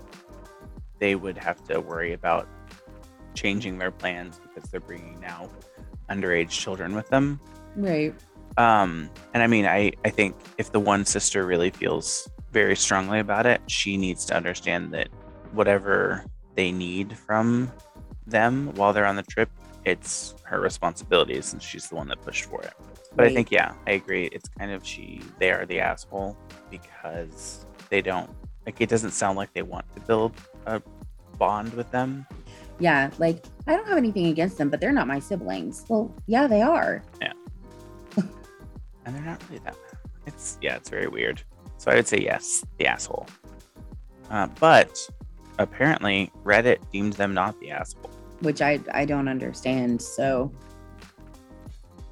[0.98, 2.48] they would have to worry about
[3.34, 5.48] changing their plans because they're bringing now
[6.10, 7.40] underage children with them.
[7.76, 8.14] Right.
[8.56, 13.20] Um, and I mean, I, I think if the one sister really feels very strongly
[13.20, 15.08] about it, she needs to understand that
[15.52, 16.24] whatever
[16.56, 17.70] they need from
[18.26, 19.50] them while they're on the trip,
[19.84, 22.74] it's her responsibility since she's the one that pushed for it.
[23.14, 24.26] But I think, yeah, I agree.
[24.32, 26.36] It's kind of she, they are the asshole
[26.70, 28.30] because they don't,
[28.66, 30.32] like, it doesn't sound like they want to build
[30.66, 30.82] a
[31.38, 32.26] bond with them.
[32.80, 35.84] Yeah, like I don't have anything against them, but they're not my siblings.
[35.88, 37.02] Well, yeah, they are.
[37.20, 37.32] Yeah.
[39.04, 39.76] And they're not really that,
[40.26, 41.42] it's, yeah, it's very weird.
[41.78, 43.26] So I would say yes, the asshole.
[44.30, 44.98] Uh, but
[45.58, 48.10] apparently, Reddit deemed them not the asshole.
[48.40, 50.02] which I I don't understand.
[50.02, 50.52] So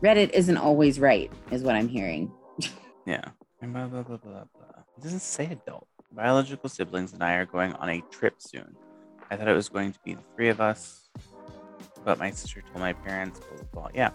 [0.03, 2.33] Reddit isn't always right, is what I'm hearing.
[3.07, 3.23] Yeah.
[3.63, 4.56] And blah, blah, blah, blah, blah.
[4.97, 5.87] It doesn't say adult.
[6.13, 8.75] Biological siblings and I are going on a trip soon.
[9.31, 11.09] I thought it was going to be the three of us,
[12.05, 13.89] but my sister told my parents, blah, blah, blah.
[13.95, 14.11] Yeah.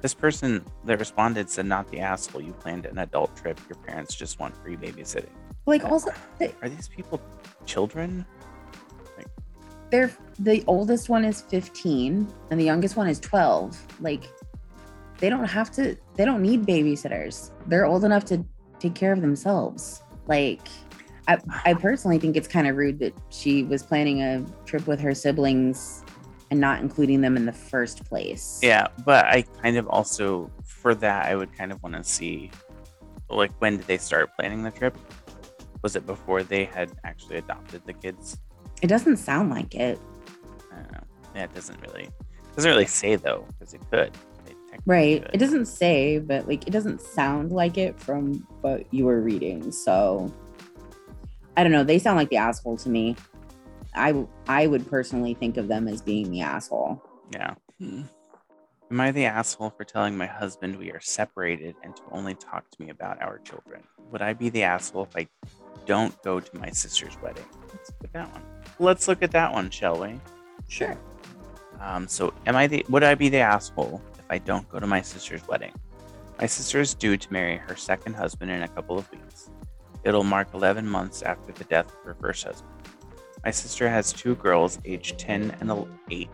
[0.00, 2.40] This person that responded said, not the asshole.
[2.42, 3.58] You planned an adult trip.
[3.68, 5.30] Your parents just want free babysitting.
[5.66, 7.20] Like also they- Are these people
[7.66, 8.24] children?
[9.90, 13.74] they're the oldest one is 15 and the youngest one is 12.
[14.00, 14.24] Like
[15.18, 17.52] they don't have to they don't need babysitters.
[17.66, 18.44] They're old enough to
[18.78, 20.02] take care of themselves.
[20.28, 20.60] Like
[21.26, 25.00] I, I personally think it's kind of rude that she was planning a trip with
[25.00, 26.04] her siblings
[26.50, 28.60] and not including them in the first place.
[28.62, 32.50] Yeah, but I kind of also, for that, I would kind of want to see,
[33.28, 34.96] like, when did they start planning the trip?
[35.82, 38.38] Was it before they had actually adopted the kids?
[38.80, 40.00] It doesn't sound like it.
[40.72, 41.04] I don't know.
[41.34, 42.08] Yeah, it doesn't really,
[42.56, 44.12] doesn't really say though, because it could.
[44.68, 45.30] It technically Right.
[45.32, 49.72] It doesn't say, but like it doesn't sound like it from what you were reading.
[49.72, 50.32] So
[51.56, 51.84] I don't know.
[51.84, 53.16] They sound like the asshole to me.
[53.94, 57.02] I I would personally think of them as being the asshole.
[57.32, 57.54] Yeah.
[57.80, 62.70] Am I the asshole for telling my husband we are separated and to only talk
[62.70, 63.82] to me about our children?
[64.10, 65.28] Would I be the asshole if I
[65.84, 67.44] don't go to my sister's wedding?
[67.70, 68.42] Let's look at that one.
[68.78, 70.18] Let's look at that one, shall we?
[70.68, 70.96] Sure.
[71.80, 74.86] Um, so am I the would I be the asshole if I don't go to
[74.86, 75.72] my sister's wedding?
[76.38, 79.50] My sister is due to marry her second husband in a couple of weeks.
[80.04, 82.72] It'll mark 11 months after the death of her first husband.
[83.44, 86.28] My sister has two girls aged 10 and 8,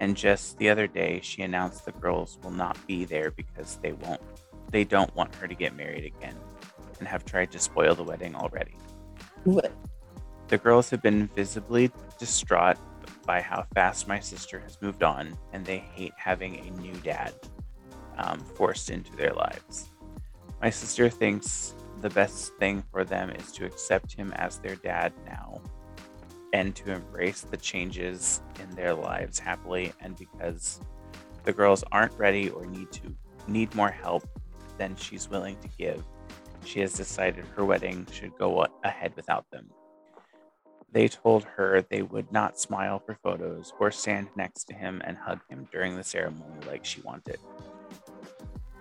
[0.00, 3.92] and just the other day she announced the girls will not be there because they
[3.92, 4.20] won't
[4.70, 6.34] they don't want her to get married again
[6.98, 8.76] and have tried to spoil the wedding already.
[9.44, 9.70] What?
[10.48, 12.78] The girls have been visibly distraught
[13.26, 17.34] by how fast my sister has moved on, and they hate having a new dad
[18.18, 19.90] um, forced into their lives.
[20.62, 25.12] My sister thinks the best thing for them is to accept him as their dad
[25.26, 25.60] now
[26.52, 30.80] and to embrace the changes in their lives happily and because
[31.44, 33.14] the girls aren't ready or need to
[33.48, 34.26] need more help
[34.78, 36.04] than she's willing to give
[36.64, 39.68] she has decided her wedding should go ahead without them
[40.92, 45.16] they told her they would not smile for photos or stand next to him and
[45.16, 47.38] hug him during the ceremony like she wanted.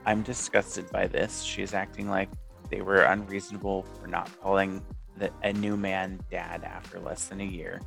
[0.05, 1.41] I'm disgusted by this.
[1.41, 2.29] She is acting like
[2.69, 4.83] they were unreasonable for not calling
[5.17, 7.81] the, a new man dad after less than a year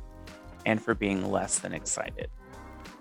[0.65, 2.29] and for being less than excited.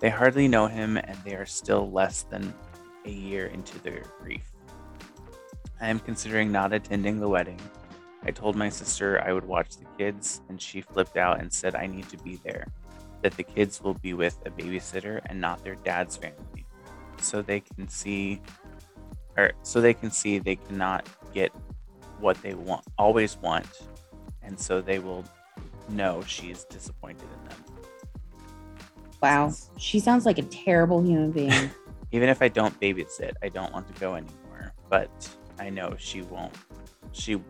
[0.01, 2.55] They hardly know him and they are still less than
[3.05, 4.53] a year into their grief.
[5.81, 7.61] I am considering not attending the wedding
[8.25, 11.75] I told my sister I would watch the kids, and she flipped out and said
[11.75, 12.67] I need to be there,
[13.23, 16.67] that the kids will be with a babysitter and not their dad's family,
[17.21, 18.41] so they can see,
[19.37, 21.53] or so they can see they cannot get
[22.19, 23.67] what they want, always want,
[24.43, 25.25] and so they will
[25.89, 27.59] know she's disappointed in them.
[29.23, 29.53] Wow.
[29.77, 31.71] She sounds like a terrible human being.
[32.13, 35.11] Even if I don't babysit, I don't want to go anymore, but
[35.59, 36.55] I know she won't.
[37.13, 37.41] She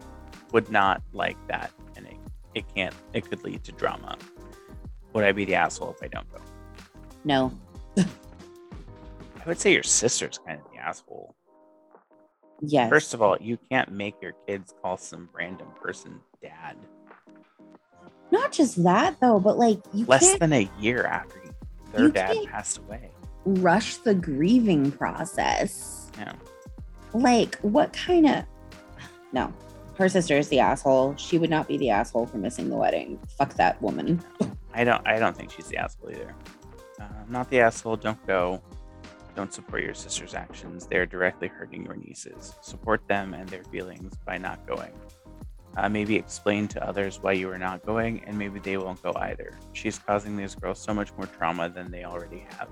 [0.53, 2.17] would not like that, and it,
[2.55, 2.95] it can't.
[3.13, 4.17] It could lead to drama.
[5.13, 6.41] Would I be the asshole if I don't go?
[7.25, 7.53] no.
[7.99, 8.05] I
[9.47, 11.35] would say your sister's kind of the asshole.
[12.61, 12.91] Yes.
[12.91, 16.77] First of all, you can't make your kids call some random person dad
[18.31, 21.41] Not just that though, but like you less than a year after
[21.93, 23.11] their dad passed away.
[23.45, 26.11] rush the grieving process.
[26.19, 26.33] Yeah.
[27.15, 28.45] Like, what kind of.
[29.33, 29.53] No.
[29.99, 31.17] Her sister is the asshole.
[31.17, 33.19] She would not be the asshole for missing the wedding.
[33.37, 34.23] Fuck that woman.
[34.73, 35.05] I don't.
[35.07, 36.35] I don't think she's the asshole either.
[37.01, 37.97] Uh, not the asshole.
[37.97, 38.63] Don't go.
[39.35, 40.87] Don't support your sister's actions.
[40.87, 42.55] They're directly hurting your nieces.
[42.61, 44.93] Support them and their feelings by not going.
[45.77, 49.13] Uh, maybe explain to others why you are not going, and maybe they won't go
[49.17, 49.59] either.
[49.73, 52.69] She's causing these girls so much more trauma than they already have.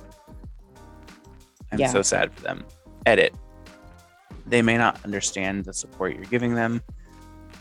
[1.72, 1.88] I'm Yeah.
[1.88, 2.64] so sad for them.
[3.04, 3.34] Edit.
[4.46, 6.82] They may not understand the support you're giving them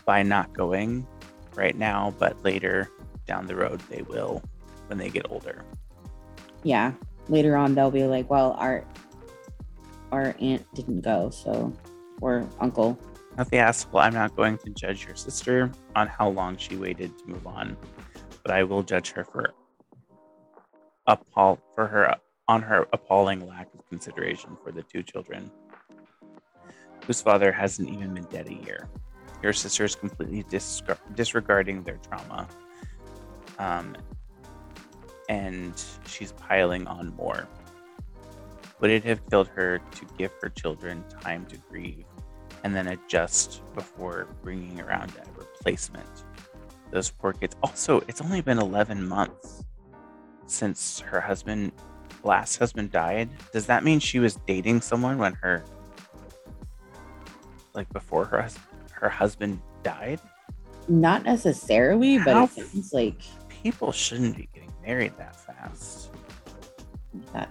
[0.06, 1.06] by not going
[1.56, 2.90] right now, but later
[3.26, 4.42] down the road they will
[4.88, 5.64] when they get older.
[6.64, 6.94] Yeah.
[7.28, 8.86] Later on, they'll be like, well, our
[10.12, 11.74] our aunt didn't go, so
[12.22, 13.00] or uncle.
[13.38, 14.00] Not the asshole.
[14.00, 17.76] I'm not going to judge your sister on how long she waited to move on,
[18.44, 19.54] but I will judge her for
[21.08, 22.16] appall for her
[22.48, 25.52] on her appalling lack of consideration for the two children
[27.06, 28.88] whose father hasn't even been dead a year.
[29.46, 30.44] Your sister is completely
[31.14, 32.48] disregarding their trauma,
[33.60, 33.96] um,
[35.30, 35.72] and
[36.08, 37.48] she's piling on more.
[38.80, 42.06] Would it have killed her to give her children time to grieve
[42.64, 46.10] and then adjust before bringing around a replacement?
[46.90, 47.56] Those poor kids.
[47.62, 49.64] Also, it's only been 11 months
[50.48, 51.72] since her husband,
[52.24, 53.30] last husband, died.
[53.54, 55.64] Does that mean she was dating someone when her,
[57.76, 58.58] like before her hus-
[59.06, 60.20] her husband died?
[60.88, 66.10] Not necessarily, but How it sounds like People shouldn't be getting married that fast.
[67.34, 67.50] that.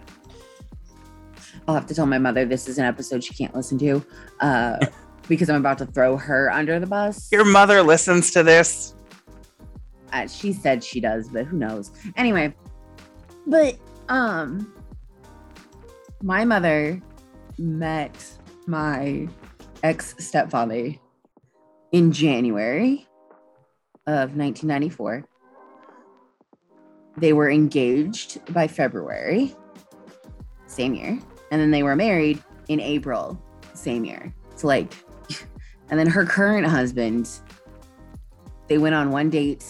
[1.66, 4.04] I'll have to tell my mother this is an episode she can't listen to,
[4.40, 4.84] uh,
[5.28, 7.28] because I'm about to throw her under the bus.
[7.32, 8.94] Your mother listens to this.
[10.12, 11.90] Uh, she said she does, but who knows?
[12.16, 12.54] Anyway,
[13.46, 13.76] but
[14.08, 14.72] um,
[16.22, 17.00] my mother
[17.58, 18.16] met
[18.66, 19.28] my
[19.82, 20.94] ex stepfather
[21.94, 23.06] in January
[24.08, 25.24] of 1994.
[27.16, 29.54] They were engaged by February,
[30.66, 31.16] same year,
[31.52, 33.40] and then they were married in April,
[33.74, 34.34] same year.
[34.56, 34.92] So like,
[35.88, 37.30] and then her current husband,
[38.66, 39.64] they went on one date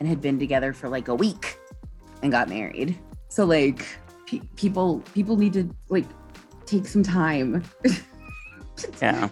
[0.00, 1.58] and had been together for like a week
[2.22, 2.98] and got married.
[3.28, 3.84] So like
[4.26, 6.06] pe- people people need to like
[6.64, 7.62] take some time
[9.02, 9.28] Yeah,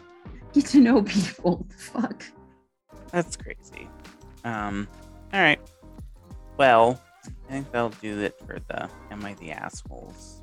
[0.53, 1.67] get to know people.
[1.77, 2.23] Fuck.
[3.15, 3.89] That's crazy.
[4.45, 4.89] Um,
[5.33, 5.61] all right.
[6.57, 7.01] Well,
[7.49, 10.43] I think that'll do it for the Am I the Assholes?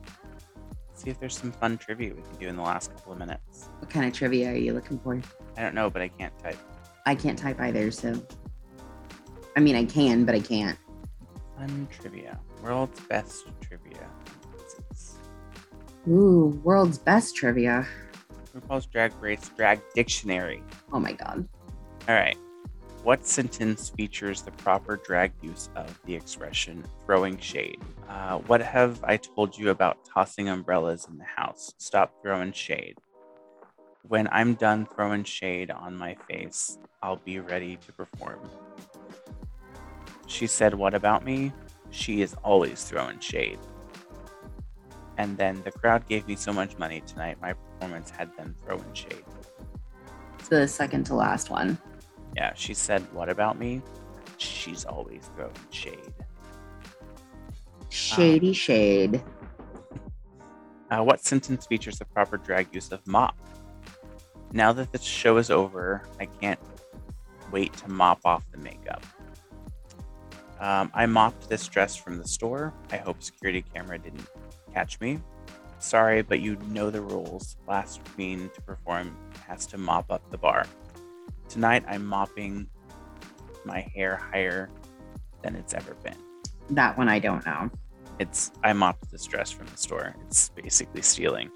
[1.01, 3.69] see if there's some fun trivia we can do in the last couple of minutes.
[3.79, 5.19] What kind of trivia are you looking for?
[5.57, 6.57] I don't know, but I can't type.
[7.05, 8.13] I can't type either, so
[9.55, 10.77] I mean I can, but I can't.
[11.57, 12.39] Fun trivia.
[12.61, 14.07] World's best trivia.
[16.07, 17.87] Ooh, world's best trivia.
[18.55, 20.63] RuPaul's Drag Race Drag Dictionary.
[20.93, 21.47] Oh my god.
[22.07, 22.37] All right.
[23.03, 27.81] What sentence features the proper drag use of the expression throwing shade?
[28.07, 31.73] Uh, what have I told you about tossing umbrellas in the house?
[31.79, 32.99] Stop throwing shade.
[34.07, 38.39] When I'm done throwing shade on my face, I'll be ready to perform.
[40.27, 41.53] She said, What about me?
[41.89, 43.57] She is always throwing shade.
[45.17, 48.93] And then the crowd gave me so much money tonight, my performance had them throwing
[48.93, 49.25] shade.
[50.49, 51.79] The second to last one.
[52.35, 53.81] Yeah, she said, What about me?
[54.37, 56.13] She's always throwing shade.
[57.89, 59.21] Shady shade.
[60.89, 63.37] Uh, what sentence features the proper drag use of mop?
[64.51, 66.59] Now that the show is over, I can't
[67.51, 69.05] wait to mop off the makeup.
[70.59, 72.73] Um, I mopped this dress from the store.
[72.91, 74.27] I hope security camera didn't
[74.73, 75.19] catch me.
[75.79, 77.57] Sorry, but you know the rules.
[77.67, 79.17] Last queen to perform
[79.47, 80.67] has to mop up the bar.
[81.51, 82.67] Tonight, I'm mopping
[83.65, 84.69] my hair higher
[85.43, 86.15] than it's ever been.
[86.69, 87.69] That one I don't know.
[88.19, 90.15] It's I mopped this dress from the store.
[90.27, 91.51] It's basically stealing.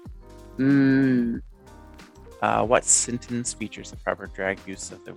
[0.58, 1.40] Mm,
[2.42, 5.16] Uh, what sentence features the proper drag use of the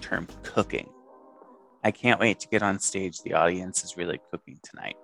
[0.00, 0.88] term cooking?
[1.82, 3.22] I can't wait to get on stage.
[3.22, 4.96] The audience is really cooking tonight.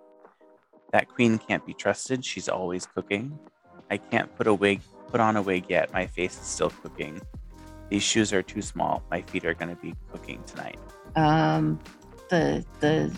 [0.92, 2.24] That queen can't be trusted.
[2.24, 3.36] She's always cooking.
[3.90, 5.92] I can't put a wig put on a wig yet.
[5.92, 7.20] My face is still cooking.
[7.90, 9.02] These shoes are too small.
[9.10, 10.78] My feet are going to be cooking tonight.
[11.16, 11.78] um
[12.30, 13.14] the the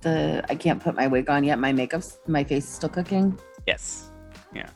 [0.00, 1.58] the I can't put my wig on yet.
[1.58, 3.38] My makeup's my face is still cooking.
[3.66, 4.10] Yes.
[4.54, 4.70] Yeah.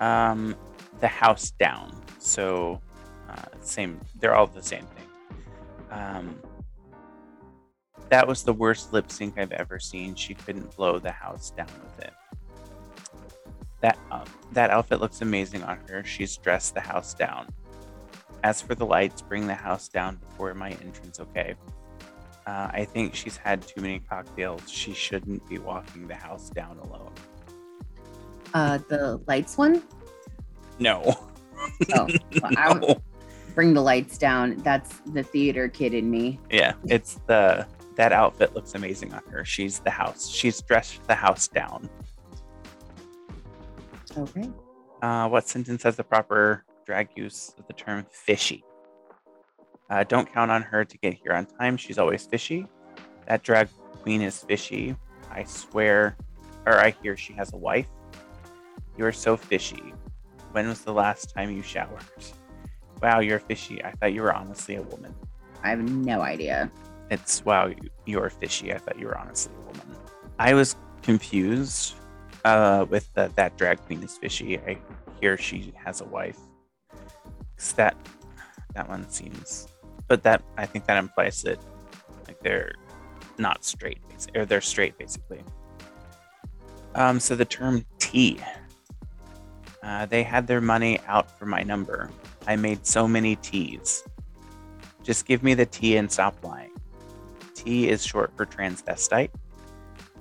[0.00, 0.54] Um,
[1.00, 2.02] the house down.
[2.18, 2.80] So,
[3.28, 4.00] uh, same.
[4.20, 5.06] They're all the same thing.
[5.90, 6.38] Um,
[8.10, 10.14] that was the worst lip sync I've ever seen.
[10.14, 12.12] She couldn't blow the house down with it.
[13.80, 16.04] That uh, that outfit looks amazing on her.
[16.04, 17.46] She's dressed the house down.
[18.44, 21.20] As for the lights, bring the house down before my entrance.
[21.20, 21.54] Okay.
[22.46, 24.70] Uh, I think she's had too many cocktails.
[24.70, 27.12] She shouldn't be walking the house down alone.
[28.54, 29.82] Uh, the lights one.
[30.78, 31.02] No.
[31.04, 31.28] Oh,
[31.88, 32.08] well,
[32.56, 33.02] I would no.
[33.54, 34.56] bring the lights down.
[34.58, 36.38] That's the theater kid in me.
[36.50, 37.66] Yeah, it's the
[37.96, 39.44] that outfit looks amazing on her.
[39.44, 40.28] She's the house.
[40.28, 41.90] She's dressed the house down.
[44.16, 44.48] Okay.
[45.02, 48.64] Uh, what sentence has the proper drag use of the term fishy?
[49.90, 51.76] Uh, don't count on her to get here on time.
[51.76, 52.66] She's always fishy.
[53.26, 53.68] That drag
[54.00, 54.96] queen is fishy.
[55.30, 56.16] I swear,
[56.64, 57.88] or I hear she has a wife.
[58.96, 59.92] You are so fishy.
[60.52, 62.02] When was the last time you showered?
[63.02, 63.84] Wow, you're fishy.
[63.84, 65.14] I thought you were honestly a woman.
[65.62, 66.72] I have no idea.
[67.10, 68.72] It's wow, you, you're fishy.
[68.72, 69.98] I thought you were honestly a woman.
[70.38, 71.96] I was confused
[72.46, 74.58] uh, with the, that drag queen is fishy.
[74.58, 74.78] I
[75.20, 76.38] hear she has a wife.
[77.58, 77.96] 'Cause that
[78.74, 79.66] that one seems,
[80.06, 81.58] but that I think that implies that
[82.26, 82.72] like they're
[83.36, 83.98] not straight,
[84.36, 85.42] or they're straight basically.
[86.94, 88.40] Um, so the term T.
[89.82, 92.10] Uh, they had their money out for my number.
[92.46, 94.04] I made so many T's.
[95.02, 96.72] Just give me the T and stop lying.
[97.54, 99.30] T is short for transvestite.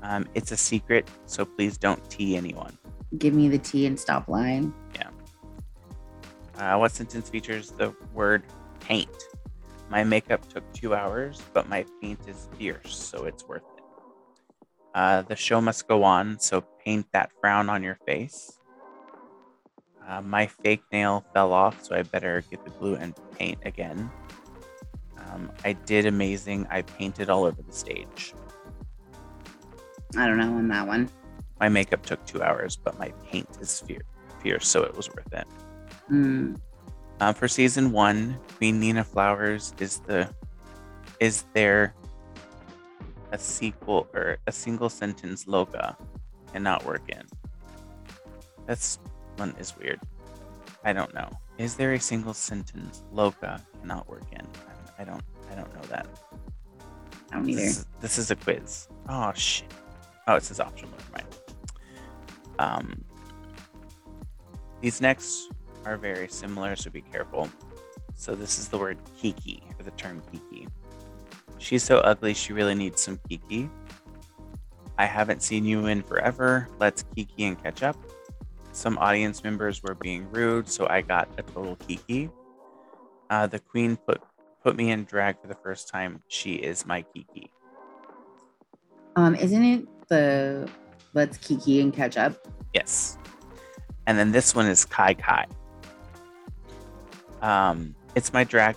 [0.01, 2.77] Um, it's a secret, so please don't T anyone.
[3.17, 4.73] Give me the T and stop lying.
[6.57, 8.43] Uh, what sentence features the word
[8.79, 9.09] paint?
[9.89, 13.83] My makeup took two hours, but my paint is fierce, so it's worth it.
[14.93, 18.59] Uh, the show must go on, so paint that frown on your face.
[20.07, 24.09] Uh, my fake nail fell off, so I better get the glue and paint again.
[25.19, 26.65] Um, I did amazing.
[26.69, 28.33] I painted all over the stage.
[30.15, 31.09] I don't know on that one.
[31.59, 34.01] My makeup took two hours, but my paint is fier-
[34.41, 35.47] fierce, so it was worth it.
[36.07, 36.55] Hmm.
[37.19, 40.29] Uh, for season one, Queen Nina Flowers is the
[41.19, 41.95] is there
[43.31, 45.97] a sequel or a single sentence loca
[46.51, 47.23] cannot work in.
[48.65, 48.99] That's
[49.37, 49.99] one is weird.
[50.83, 51.29] I don't know.
[51.57, 54.45] Is there a single sentence loca cannot work in?
[54.99, 55.23] I don't.
[55.51, 56.07] I don't know that.
[57.31, 57.61] I don't either.
[57.61, 58.87] This is, this is a quiz.
[59.09, 59.71] Oh shit.
[60.27, 60.91] Oh, it says optional.
[60.91, 61.35] Never mind.
[62.59, 63.03] Um,
[64.81, 65.51] these next
[65.87, 67.49] are very similar, so be careful.
[68.13, 70.67] So this is the word kiki or the term kiki.
[71.59, 73.69] She's so ugly, she really needs some kiki.
[74.97, 76.67] I haven't seen you in forever.
[76.79, 77.95] Let's kiki and catch up.
[78.73, 82.29] Some audience members were being rude, so I got a total kiki.
[83.29, 84.21] Uh, the queen put
[84.63, 86.21] put me in drag for the first time.
[86.27, 87.51] She is my kiki.
[89.15, 90.69] Um, isn't it the
[91.13, 92.35] let's kiki and catch up?
[92.73, 93.17] Yes.
[94.05, 95.45] And then this one is Kai Kai.
[97.41, 98.75] Um, it's my drag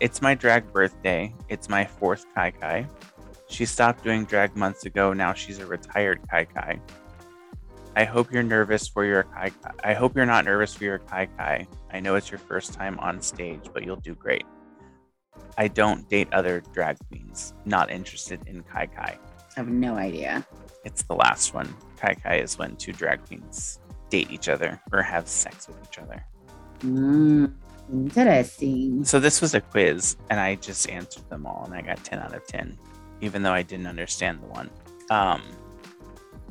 [0.00, 1.34] it's my drag birthday.
[1.50, 2.88] It's my fourth Kai Kai.
[3.48, 5.12] She stopped doing drag months ago.
[5.12, 6.80] Now she's a retired Kai Kai.
[7.96, 9.72] I hope you're nervous for your Kai Kai.
[9.84, 11.66] I hope you're not nervous for your Kai Kai.
[11.92, 14.44] I know it's your first time on stage, but you'll do great.
[15.58, 17.52] I don't date other drag queens.
[17.66, 19.18] Not interested in Kai Kai.
[19.18, 20.46] I have no idea.
[20.84, 21.74] It's the last one.
[21.98, 25.98] Kai Kai is when two drag queens date each other or have sex with each
[25.98, 26.24] other.
[26.80, 27.52] Mm,
[27.92, 29.04] interesting.
[29.04, 32.18] So this was a quiz, and I just answered them all, and I got 10
[32.18, 32.78] out of 10,
[33.20, 34.70] even though I didn't understand the one.
[35.10, 35.42] Um,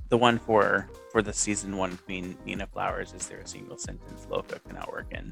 [0.10, 4.28] the one for for the season one queen Nina Flowers is there a single sentence
[4.30, 5.32] Loca cannot work in.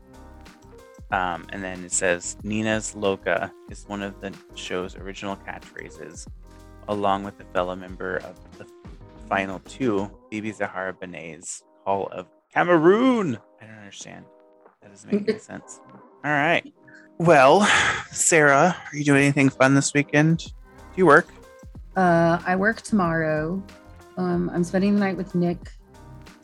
[1.11, 6.27] Um, and then it says Nina's Loca is one of the show's original catchphrases,
[6.87, 8.65] along with the fellow member of the
[9.29, 13.37] final two, BeBe Zahara Benet's Call of Cameroon.
[13.61, 14.25] I don't understand.
[14.81, 15.79] That doesn't make any sense.
[16.23, 16.73] All right.
[17.17, 17.67] Well,
[18.11, 20.39] Sarah, are you doing anything fun this weekend?
[20.39, 20.51] Do
[20.95, 21.27] you work?
[21.95, 23.61] Uh, I work tomorrow.
[24.17, 25.71] Um, I'm spending the night with Nick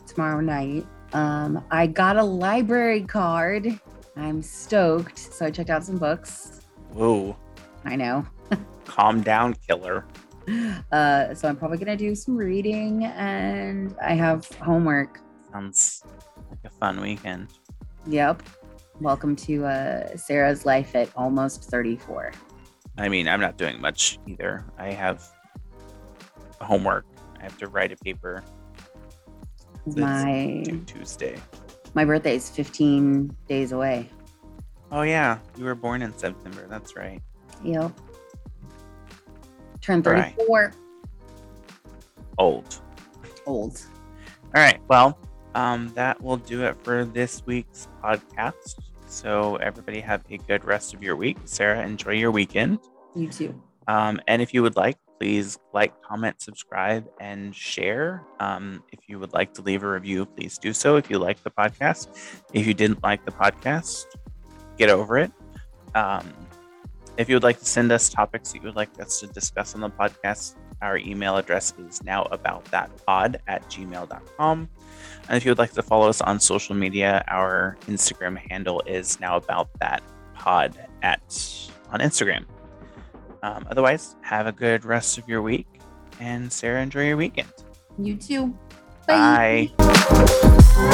[0.08, 0.86] tomorrow night.
[1.14, 3.80] Um, I got a library card.
[4.16, 5.18] I'm stoked.
[5.18, 6.62] So I checked out some books.
[6.92, 7.36] Whoa,
[7.86, 8.26] I know.
[8.86, 10.06] calm down, killer.
[10.92, 15.22] Uh, so I'm probably gonna do some reading, and I have homework.
[15.50, 16.04] Sounds
[16.50, 17.48] like a fun weekend.
[18.08, 18.44] Yep.
[19.00, 22.34] Welcome to uh, Sarah's life at almost 34.
[22.98, 24.66] I mean, I'm not doing much either.
[24.78, 25.24] I have
[26.62, 27.06] homework.
[27.40, 28.44] I have to write a paper
[29.86, 31.38] My Tuesday.
[31.94, 34.10] My birthday is 15 days away.
[34.92, 36.68] Oh yeah, you were born in September.
[36.70, 37.22] That's right.
[37.64, 37.92] Yep.
[39.82, 40.36] Turn Right.
[40.36, 40.74] 34.
[42.38, 42.80] Old.
[43.46, 43.82] Old.
[44.56, 44.80] All right.
[44.88, 45.18] Well,
[45.56, 48.76] um, that will do it for this week's podcast.
[49.08, 51.38] So everybody have a good rest of your week.
[51.46, 52.80] Sarah, enjoy your weekend.
[53.16, 53.62] You too.
[53.88, 58.24] Um, and if you would like, please like, comment, subscribe, and share.
[58.40, 60.96] Um, if you would like to leave a review, please do so.
[60.96, 62.08] If you like the podcast,
[62.54, 64.06] if you didn't like the podcast,
[64.78, 65.32] get over it.
[65.96, 66.34] Um,
[67.18, 69.76] if you would like to send us topics that you would like us to discuss
[69.76, 74.70] on the podcast, our email address is now about that pod at gmail.com.
[75.28, 79.20] And if you would like to follow us on social media, our Instagram handle is
[79.20, 80.02] now about that
[80.34, 81.22] pod at
[81.92, 82.46] on Instagram.
[83.44, 85.68] Um, otherwise, have a good rest of your week.
[86.20, 87.52] And Sarah, enjoy your weekend.
[87.98, 88.58] You too.
[89.08, 89.72] Bye.
[89.78, 90.90] Bye.